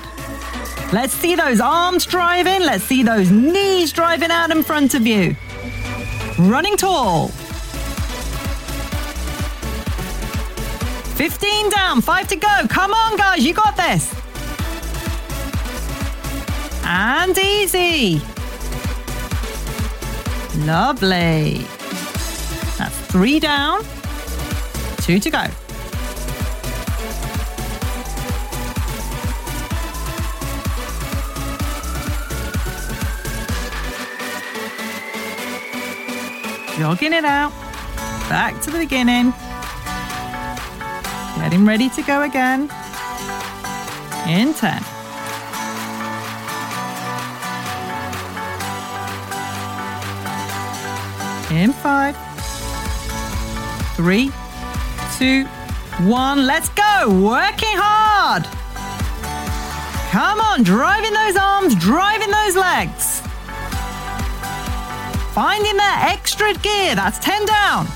Let's 0.93 1.11
see 1.11 1.35
those 1.35 1.59
arms 1.59 2.05
driving. 2.05 2.61
Let's 2.61 2.85
see 2.85 3.03
those 3.03 3.29
knees 3.29 3.91
driving 3.91 4.31
out 4.31 4.51
in 4.51 4.63
front 4.63 4.93
of 4.93 5.05
you. 5.05 5.35
Running 6.39 6.77
tall. 6.77 7.27
15 11.17 11.71
down, 11.71 11.99
five 11.99 12.29
to 12.29 12.37
go. 12.37 12.67
Come 12.69 12.93
on, 12.93 13.17
guys, 13.17 13.43
you 13.43 13.53
got 13.53 13.75
this. 13.75 14.15
And 16.85 17.37
easy. 17.37 18.21
Lovely. 20.59 21.65
That's 22.77 22.97
three 23.07 23.41
down, 23.41 23.83
two 25.01 25.19
to 25.19 25.29
go. 25.29 25.47
Jogging 36.81 37.13
it 37.13 37.25
out. 37.25 37.51
Back 38.27 38.59
to 38.61 38.71
the 38.71 38.79
beginning. 38.79 39.33
Getting 41.35 41.63
ready 41.63 41.89
to 41.89 42.01
go 42.01 42.23
again. 42.23 42.71
In 44.27 44.55
10. 44.55 44.81
In 51.55 51.71
5. 51.71 52.17
3, 53.95 54.31
2, 55.19 55.45
1. 55.45 56.47
Let's 56.47 56.69
go. 56.69 57.09
Working 57.09 57.77
hard. 57.77 58.47
Come 60.09 60.41
on, 60.41 60.63
driving 60.63 61.13
those 61.13 61.37
arms, 61.37 61.75
driving 61.75 62.31
those 62.31 62.55
legs. 62.55 63.20
Finding 65.41 65.77
that 65.77 66.09
extra 66.13 66.53
gear. 66.53 66.93
That's 66.93 67.17
10 67.17 67.47
down. 67.47 67.87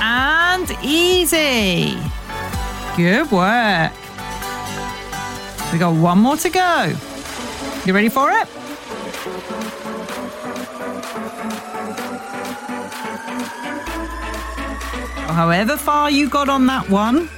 And 0.00 0.70
easy. 0.84 1.98
Good 2.96 3.28
work. 3.32 3.92
We 5.72 5.80
got 5.80 5.96
one 5.96 6.20
more 6.20 6.36
to 6.36 6.48
go. 6.48 6.94
You 7.84 7.92
ready 7.92 8.08
for 8.08 8.30
it? 8.30 8.46
However 15.34 15.76
far 15.76 16.12
you 16.12 16.28
got 16.28 16.48
on 16.48 16.66
that 16.66 16.88
one, 16.88 17.28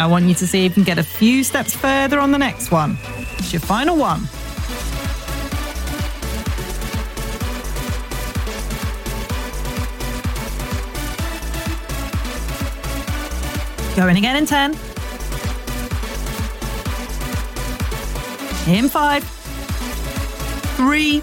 I 0.00 0.06
want 0.06 0.24
you 0.24 0.34
to 0.36 0.46
see 0.46 0.64
if 0.64 0.70
you 0.78 0.82
can 0.82 0.84
get 0.84 0.98
a 0.98 1.02
few 1.02 1.44
steps 1.44 1.76
further 1.76 2.20
on 2.20 2.32
the 2.32 2.38
next 2.38 2.70
one. 2.70 2.96
It's 3.36 3.52
your 3.52 3.60
final 3.60 3.98
one. 3.98 4.20
Going 13.94 14.16
again 14.16 14.36
in 14.36 14.46
10. 14.46 14.70
In 18.74 18.88
five, 18.88 19.22
three, 20.78 21.22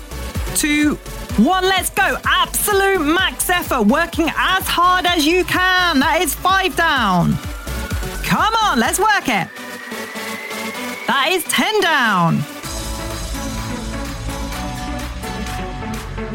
two, 0.53 0.93
one. 1.37 1.63
Let's 1.63 1.89
go. 1.89 2.17
Absolute 2.25 2.99
max 2.99 3.49
effort. 3.49 3.87
Working 3.87 4.29
as 4.37 4.67
hard 4.67 5.07
as 5.07 5.25
you 5.25 5.43
can. 5.45 5.99
That 5.99 6.21
is 6.21 6.35
five 6.35 6.75
down. 6.75 7.39
Come 8.27 8.53
on, 8.55 8.77
let's 8.77 8.99
work 8.99 9.29
it. 9.29 9.47
That 11.07 11.29
is 11.29 11.45
10 11.45 11.79
down. 11.79 12.41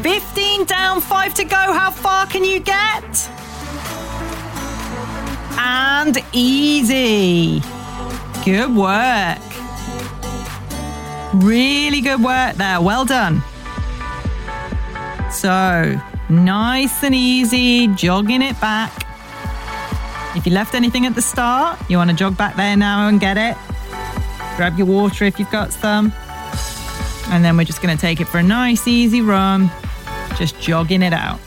15 0.01 0.65
down, 0.65 1.01
five 1.01 1.35
to 1.35 1.43
go. 1.43 1.55
How 1.55 1.91
far 1.91 2.25
can 2.25 2.43
you 2.43 2.59
get? 2.59 3.29
And 5.59 6.17
easy. 6.33 7.61
Good 8.43 8.75
work. 8.75 9.37
Really 11.35 12.01
good 12.01 12.23
work 12.23 12.55
there. 12.55 12.81
Well 12.81 13.05
done. 13.05 13.43
So, 15.31 16.01
nice 16.27 17.03
and 17.03 17.13
easy, 17.13 17.85
jogging 17.89 18.41
it 18.41 18.59
back. 18.59 19.02
If 20.35 20.47
you 20.47 20.53
left 20.53 20.73
anything 20.73 21.05
at 21.05 21.13
the 21.13 21.21
start, 21.21 21.79
you 21.89 21.97
want 21.97 22.09
to 22.09 22.15
jog 22.15 22.35
back 22.35 22.55
there 22.55 22.75
now 22.75 23.07
and 23.07 23.19
get 23.19 23.37
it. 23.37 23.55
Grab 24.57 24.77
your 24.77 24.87
water 24.87 25.25
if 25.25 25.37
you've 25.37 25.51
got 25.51 25.71
some. 25.71 26.11
And 27.27 27.45
then 27.45 27.55
we're 27.55 27.65
just 27.65 27.81
going 27.83 27.95
to 27.95 28.01
take 28.01 28.19
it 28.19 28.25
for 28.25 28.39
a 28.39 28.43
nice, 28.43 28.87
easy 28.87 29.21
run, 29.21 29.69
just 30.37 30.59
jogging 30.59 31.03
it 31.03 31.13
out. 31.13 31.39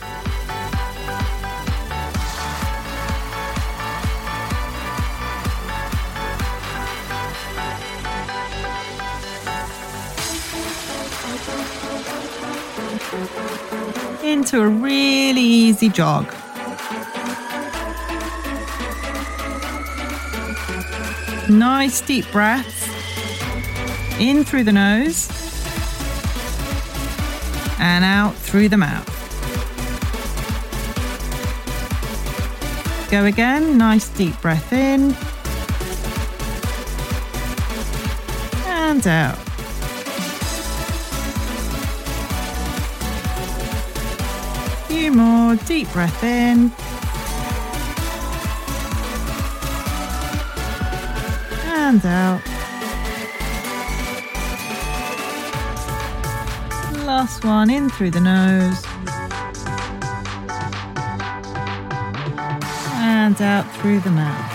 Into 14.25 14.61
a 14.61 14.69
really 14.69 15.41
easy 15.41 15.89
jog. 15.89 16.33
Nice 21.49 22.01
deep 22.01 22.31
breaths. 22.33 22.89
In 24.19 24.43
through 24.43 24.65
the 24.65 24.73
nose. 24.73 25.29
And 27.79 28.05
out 28.05 28.35
through 28.35 28.69
the 28.69 28.77
mouth. 28.77 29.07
Go 33.11 33.27
again, 33.27 33.79
nice 33.79 34.09
deep 34.09 34.41
breath 34.41 34.73
in. 34.73 35.15
And 38.67 39.07
out. 39.07 39.39
Few 44.89 45.13
more, 45.13 45.55
deep 45.55 45.93
breath 45.93 46.25
in 46.25 46.73
and 51.87 52.05
out. 52.05 52.43
Last 57.07 57.45
one 57.45 57.71
in 57.71 57.89
through 57.89 58.11
the 58.11 58.21
nose. 58.21 58.85
And 62.99 63.41
out 63.41 63.71
through 63.77 64.01
the 64.01 64.11
mouth. 64.11 64.53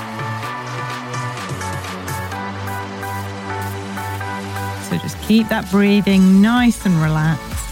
So 4.89 4.98
just 4.98 5.17
keep 5.22 5.48
that 5.48 5.72
breathing 5.72 6.41
nice 6.41 6.86
and 6.86 6.96
relaxed. 7.02 7.72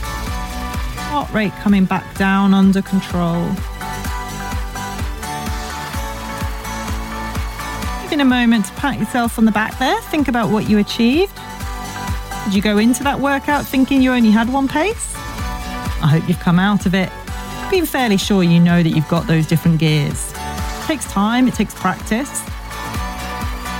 Heart 1.10 1.34
rate 1.34 1.54
coming 1.54 1.84
back 1.84 2.18
down 2.18 2.54
under 2.54 2.82
control. 2.82 3.52
Taking 8.20 8.34
a 8.34 8.36
moment 8.36 8.66
to 8.66 8.74
pat 8.74 9.00
yourself 9.00 9.40
on 9.40 9.46
the 9.46 9.52
back 9.54 9.80
there. 9.80 9.98
Think 10.02 10.28
about 10.28 10.50
what 10.50 10.70
you 10.70 10.80
achieved. 10.80 11.34
Did 12.44 12.54
you 12.54 12.62
go 12.62 12.78
into 12.78 13.02
that 13.06 13.18
workout 13.18 13.66
thinking 13.66 14.02
you 14.02 14.12
only 14.12 14.30
had 14.30 14.52
one 14.52 14.68
pace? 14.68 15.16
I 15.16 16.08
hope 16.12 16.28
you've 16.28 16.42
come 16.42 16.60
out 16.60 16.86
of 16.86 16.94
it 16.94 17.10
being 17.72 17.86
fairly 17.86 18.18
sure 18.18 18.44
you 18.44 18.60
know 18.60 18.84
that 18.84 18.90
you've 18.90 19.08
got 19.08 19.26
those 19.26 19.48
different 19.48 19.80
gears. 19.80 20.34
It 20.34 20.86
takes 20.86 21.10
time, 21.10 21.48
it 21.48 21.54
takes 21.54 21.74
practice. 21.74 22.44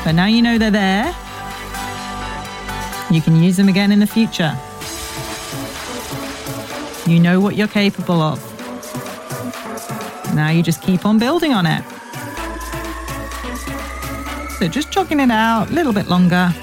But 0.06 0.14
now 0.14 0.28
you 0.28 0.42
know 0.42 0.58
they're 0.58 0.72
there, 0.72 1.08
you 3.12 3.22
can 3.22 3.44
use 3.44 3.58
them 3.58 3.68
again 3.68 3.92
in 3.92 4.00
the 4.00 4.08
future. 4.08 4.58
You 7.12 7.20
know 7.20 7.42
what 7.42 7.58
you're 7.58 7.68
capable 7.68 8.22
of. 8.22 8.40
Now 10.34 10.50
you 10.50 10.64
just 10.64 10.82
keep 10.82 11.06
on 11.06 11.20
building 11.20 11.52
on 11.52 11.66
it. 11.66 11.84
So 14.60 14.68
just 14.68 14.92
jogging 14.92 15.22
it 15.22 15.32
out 15.32 15.70
a 15.70 15.74
little 15.74 15.94
bit 15.94 16.08
longer. 16.10 16.54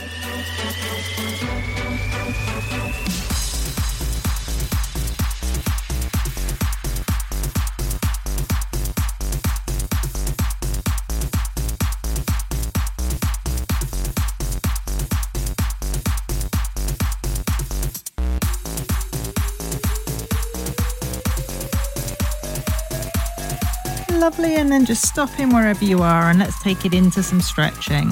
Then 24.77 24.85
just 24.85 25.09
stopping 25.09 25.49
wherever 25.55 25.83
you 25.87 26.03
are 26.03 26.29
and 26.29 26.39
let's 26.39 26.63
take 26.63 26.85
it 26.85 26.93
into 26.93 27.23
some 27.23 27.41
stretching. 27.41 28.11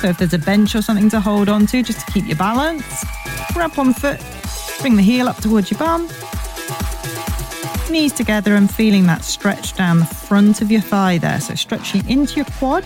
So 0.00 0.10
if 0.10 0.18
there's 0.18 0.32
a 0.32 0.38
bench 0.38 0.76
or 0.76 0.82
something 0.82 1.10
to 1.10 1.18
hold 1.18 1.48
on 1.48 1.66
to 1.66 1.82
just 1.82 2.06
to 2.06 2.12
keep 2.12 2.24
your 2.26 2.36
balance, 2.36 3.04
grab 3.52 3.74
one 3.74 3.92
foot, 3.92 4.20
Bring 4.80 4.94
the 4.94 5.02
heel 5.02 5.26
up 5.26 5.38
towards 5.38 5.70
your 5.70 5.78
bum. 5.78 6.08
Knees 7.90 8.12
together 8.12 8.54
and 8.54 8.72
feeling 8.72 9.06
that 9.06 9.24
stretch 9.24 9.74
down 9.74 9.98
the 9.98 10.04
front 10.04 10.60
of 10.60 10.70
your 10.70 10.82
thigh 10.82 11.18
there. 11.18 11.40
So 11.40 11.56
stretching 11.56 12.08
into 12.08 12.36
your 12.36 12.44
quad. 12.58 12.84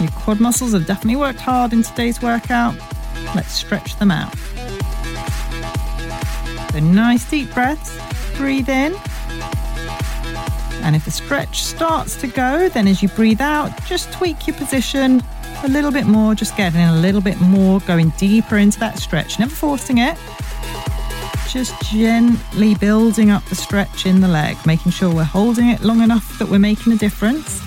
Your 0.00 0.10
quad 0.10 0.40
muscles 0.40 0.72
have 0.72 0.86
definitely 0.86 1.20
worked 1.20 1.38
hard 1.38 1.72
in 1.72 1.84
today's 1.84 2.20
workout. 2.20 2.74
Let's 3.36 3.52
stretch 3.52 3.96
them 3.98 4.10
out. 4.10 4.34
So 6.72 6.80
nice 6.80 7.28
deep 7.30 7.52
breaths. 7.54 7.96
Breathe 8.36 8.68
in. 8.68 8.96
And 10.82 10.96
if 10.96 11.04
the 11.04 11.10
stretch 11.10 11.62
starts 11.62 12.16
to 12.16 12.26
go, 12.26 12.68
then 12.68 12.88
as 12.88 13.02
you 13.02 13.08
breathe 13.10 13.40
out, 13.40 13.70
just 13.84 14.12
tweak 14.12 14.46
your 14.46 14.56
position 14.56 15.22
a 15.62 15.68
little 15.68 15.90
bit 15.90 16.06
more, 16.06 16.34
just 16.34 16.56
getting 16.56 16.80
a 16.80 16.96
little 17.00 17.20
bit 17.20 17.40
more, 17.40 17.80
going 17.80 18.10
deeper 18.16 18.56
into 18.56 18.78
that 18.80 18.98
stretch, 18.98 19.38
never 19.38 19.54
forcing 19.54 19.98
it. 19.98 20.16
Just 21.48 21.80
gently 21.82 22.74
building 22.76 23.30
up 23.30 23.44
the 23.46 23.54
stretch 23.54 24.06
in 24.06 24.20
the 24.20 24.28
leg, 24.28 24.56
making 24.66 24.92
sure 24.92 25.12
we're 25.12 25.24
holding 25.24 25.68
it 25.68 25.82
long 25.82 26.00
enough 26.00 26.38
that 26.38 26.48
we're 26.48 26.58
making 26.58 26.92
a 26.92 26.96
difference. 26.96 27.60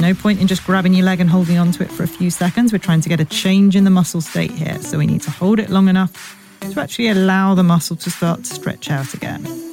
No 0.00 0.14
point 0.14 0.40
in 0.40 0.46
just 0.46 0.64
grabbing 0.64 0.94
your 0.94 1.04
leg 1.04 1.20
and 1.20 1.28
holding 1.28 1.58
onto 1.58 1.82
it 1.82 1.90
for 1.90 2.04
a 2.04 2.08
few 2.08 2.30
seconds. 2.30 2.72
We're 2.72 2.78
trying 2.78 3.00
to 3.00 3.08
get 3.08 3.18
a 3.18 3.24
change 3.24 3.74
in 3.74 3.84
the 3.84 3.90
muscle 3.90 4.20
state 4.20 4.52
here. 4.52 4.80
So 4.80 4.98
we 4.98 5.06
need 5.06 5.22
to 5.22 5.30
hold 5.30 5.58
it 5.58 5.70
long 5.70 5.88
enough 5.88 6.36
to 6.60 6.80
actually 6.80 7.08
allow 7.08 7.54
the 7.54 7.64
muscle 7.64 7.96
to 7.96 8.10
start 8.10 8.44
to 8.44 8.54
stretch 8.54 8.90
out 8.90 9.14
again. 9.14 9.67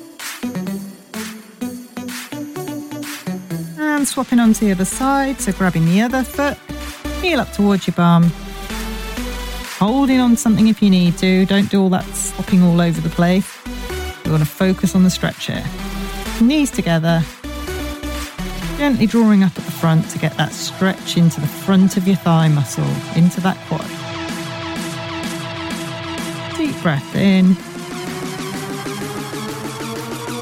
And 4.05 4.09
swapping 4.11 4.37
onto 4.37 4.67
the 4.67 4.71
other 4.71 4.85
side, 4.85 5.41
so 5.41 5.51
grabbing 5.51 5.83
the 5.87 5.99
other 6.01 6.23
foot, 6.23 6.59
heel 7.23 7.39
up 7.39 7.51
towards 7.53 7.87
your 7.87 7.95
bum, 7.95 8.31
holding 9.79 10.19
on 10.19 10.37
something 10.37 10.67
if 10.67 10.79
you 10.79 10.91
need 10.91 11.17
to. 11.17 11.47
Don't 11.47 11.71
do 11.71 11.81
all 11.81 11.89
that 11.89 12.05
swapping 12.13 12.61
all 12.61 12.79
over 12.81 13.01
the 13.01 13.09
place. 13.09 13.51
We 14.23 14.29
want 14.29 14.43
to 14.43 14.47
focus 14.47 14.93
on 14.93 15.03
the 15.03 15.09
stretch 15.09 15.47
here. 15.47 15.65
Knees 16.39 16.69
together, 16.69 17.23
gently 18.77 19.07
drawing 19.07 19.41
up 19.41 19.57
at 19.57 19.65
the 19.65 19.71
front 19.71 20.07
to 20.11 20.19
get 20.19 20.37
that 20.37 20.51
stretch 20.51 21.17
into 21.17 21.41
the 21.41 21.47
front 21.47 21.97
of 21.97 22.05
your 22.05 22.17
thigh 22.17 22.49
muscle, 22.49 22.85
into 23.15 23.41
that 23.41 23.57
quad. 23.67 23.87
Deep 26.59 26.79
breath 26.83 27.15
in. 27.15 27.55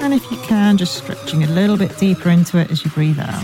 And 0.04 0.14
if 0.14 0.30
you 0.30 0.38
can, 0.40 0.76
just 0.76 0.96
stretching 0.96 1.46
a 1.46 1.48
little 1.48 1.78
bit 1.78 1.98
deeper 1.98 2.30
into 2.30 2.58
it 2.58 2.70
as 2.70 2.84
you 2.84 2.92
breathe 2.92 3.22
out. 3.22 3.42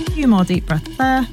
A 0.00 0.10
few 0.12 0.26
more 0.26 0.42
deep 0.44 0.64
breaths 0.64 0.96
there. 0.96 1.28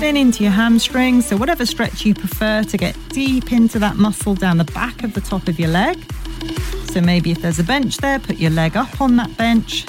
Then 0.00 0.16
into 0.16 0.42
your 0.42 0.50
hamstrings. 0.50 1.26
So, 1.26 1.36
whatever 1.36 1.64
stretch 1.64 2.04
you 2.04 2.16
prefer 2.16 2.64
to 2.64 2.76
get 2.76 2.96
deep 3.10 3.52
into 3.52 3.78
that 3.78 3.94
muscle 3.94 4.34
down 4.34 4.58
the 4.58 4.64
back 4.64 5.04
of 5.04 5.14
the 5.14 5.20
top 5.20 5.46
of 5.46 5.60
your 5.60 5.70
leg. 5.70 6.04
So, 6.90 7.00
maybe 7.00 7.30
if 7.30 7.42
there's 7.42 7.60
a 7.60 7.64
bench 7.64 7.98
there, 7.98 8.18
put 8.18 8.38
your 8.38 8.50
leg 8.50 8.76
up 8.76 9.00
on 9.00 9.14
that 9.18 9.36
bench 9.36 9.86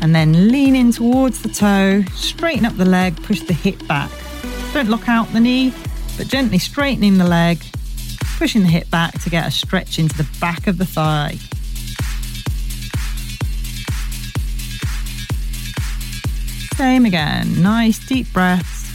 and 0.00 0.14
then 0.14 0.48
lean 0.48 0.76
in 0.76 0.92
towards 0.92 1.42
the 1.42 1.48
toe, 1.48 2.02
straighten 2.14 2.64
up 2.64 2.76
the 2.76 2.84
leg, 2.84 3.20
push 3.22 3.40
the 3.40 3.52
hip 3.52 3.86
back. 3.86 4.10
Don't 4.72 4.88
lock 4.88 5.08
out 5.08 5.32
the 5.32 5.40
knee, 5.40 5.72
but 6.16 6.28
gently 6.28 6.58
straightening 6.58 7.18
the 7.18 7.26
leg, 7.26 7.62
pushing 8.38 8.62
the 8.62 8.68
hip 8.68 8.90
back 8.90 9.20
to 9.22 9.30
get 9.30 9.46
a 9.46 9.50
stretch 9.50 9.98
into 9.98 10.16
the 10.16 10.28
back 10.40 10.66
of 10.66 10.78
the 10.78 10.86
thigh. 10.86 11.38
Same 16.76 17.06
again, 17.06 17.60
nice 17.60 17.98
deep 18.06 18.32
breaths. 18.32 18.86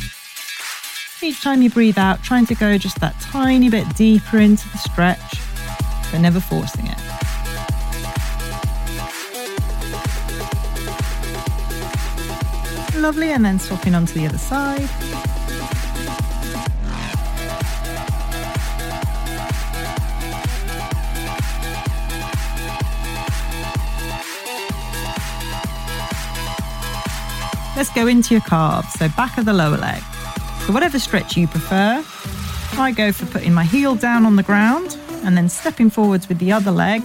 Each 1.22 1.41
time 1.41 1.62
you 1.62 1.70
breathe 1.70 1.97
out, 1.97 2.24
trying 2.24 2.45
to 2.45 2.56
go 2.56 2.78
just 2.78 2.99
that 3.01 3.20
tiny 3.20 3.70
bit 3.70 3.93
deeper 3.95 4.39
into 4.39 4.70
the 4.70 4.78
stretch, 4.78 5.39
but 6.12 6.20
never 6.20 6.39
forcing 6.39 6.88
it. 6.88 7.03
Lovely, 13.04 13.34
and 13.34 13.43
then 13.43 13.60
swapping 13.60 13.95
onto 13.95 14.14
the 14.14 14.26
other 14.26 14.38
side. 14.38 14.80
Let's 27.76 27.89
go 27.93 28.08
into 28.08 28.34
your 28.34 28.39
calves, 28.43 28.93
so 28.93 29.10
back 29.18 29.38
of 29.38 29.43
the 29.43 29.51
lower 29.51 29.76
leg. 29.76 30.01
So, 30.66 30.72
whatever 30.72 30.97
stretch 30.97 31.36
you 31.36 31.49
prefer, 31.49 32.01
I 32.78 32.93
go 32.95 33.12
for 33.12 33.26
putting 33.26 33.54
my 33.54 33.66
heel 33.66 33.95
down 33.95 34.26
on 34.26 34.38
the 34.38 34.43
ground 34.43 34.97
and 35.26 35.36
then 35.36 35.49
stepping 35.49 35.89
forwards 35.89 36.30
with 36.30 36.39
the 36.39 36.54
other 36.54 36.72
leg, 36.72 37.04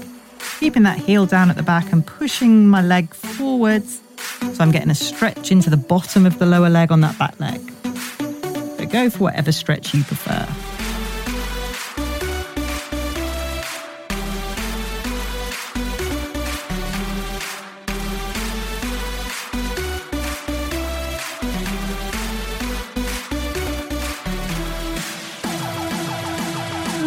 keeping 0.60 0.84
that 0.84 0.98
heel 0.98 1.26
down 1.26 1.50
at 1.50 1.56
the 1.56 1.64
back 1.64 1.92
and 1.92 2.06
pushing 2.06 2.68
my 2.68 2.82
leg 2.82 3.12
forwards. 3.12 4.00
So, 4.40 4.64
I'm 4.64 4.70
getting 4.70 4.90
a 4.90 4.94
stretch 4.94 5.50
into 5.52 5.70
the 5.70 5.76
bottom 5.76 6.26
of 6.26 6.38
the 6.38 6.46
lower 6.46 6.68
leg 6.68 6.90
on 6.90 7.00
that 7.02 7.18
back 7.18 7.38
leg. 7.38 7.60
But 8.76 8.90
go 8.90 9.10
for 9.10 9.18
whatever 9.18 9.52
stretch 9.52 9.94
you 9.94 10.04
prefer. 10.04 10.46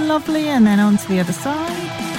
Lovely, 0.08 0.50
and 0.50 0.68
then 0.68 0.80
onto 0.80 1.08
the 1.08 1.22
other 1.22 1.32
side. 1.32 2.11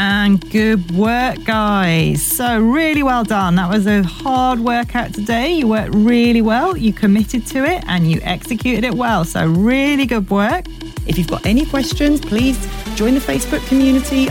And 0.00 0.48
good 0.52 0.92
work, 0.92 1.42
guys. 1.42 2.22
So, 2.22 2.60
really 2.60 3.02
well 3.02 3.24
done. 3.24 3.56
That 3.56 3.68
was 3.68 3.84
a 3.88 4.04
hard 4.04 4.60
workout 4.60 5.12
today. 5.12 5.54
You 5.54 5.66
worked 5.66 5.92
really 5.92 6.40
well. 6.40 6.76
You 6.76 6.92
committed 6.92 7.44
to 7.48 7.64
it 7.64 7.82
and 7.88 8.08
you 8.08 8.20
executed 8.22 8.84
it 8.84 8.94
well. 8.94 9.24
So, 9.24 9.44
really 9.48 10.06
good 10.06 10.30
work. 10.30 10.66
If 11.08 11.18
you've 11.18 11.26
got 11.26 11.44
any 11.44 11.66
questions, 11.66 12.20
please 12.20 12.56
join 12.94 13.14
the 13.14 13.20
Facebook 13.20 13.66
community. 13.66 14.26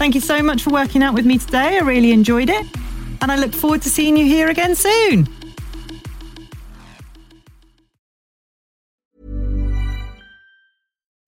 Thank 0.00 0.16
you 0.16 0.20
so 0.20 0.42
much 0.42 0.64
for 0.64 0.70
working 0.70 1.00
out 1.00 1.14
with 1.14 1.26
me 1.26 1.38
today. 1.38 1.78
I 1.78 1.80
really 1.82 2.10
enjoyed 2.10 2.50
it. 2.50 2.66
And 3.22 3.30
I 3.30 3.36
look 3.36 3.54
forward 3.54 3.82
to 3.82 3.90
seeing 3.90 4.16
you 4.16 4.26
here 4.26 4.48
again 4.48 4.74
soon. 4.74 5.28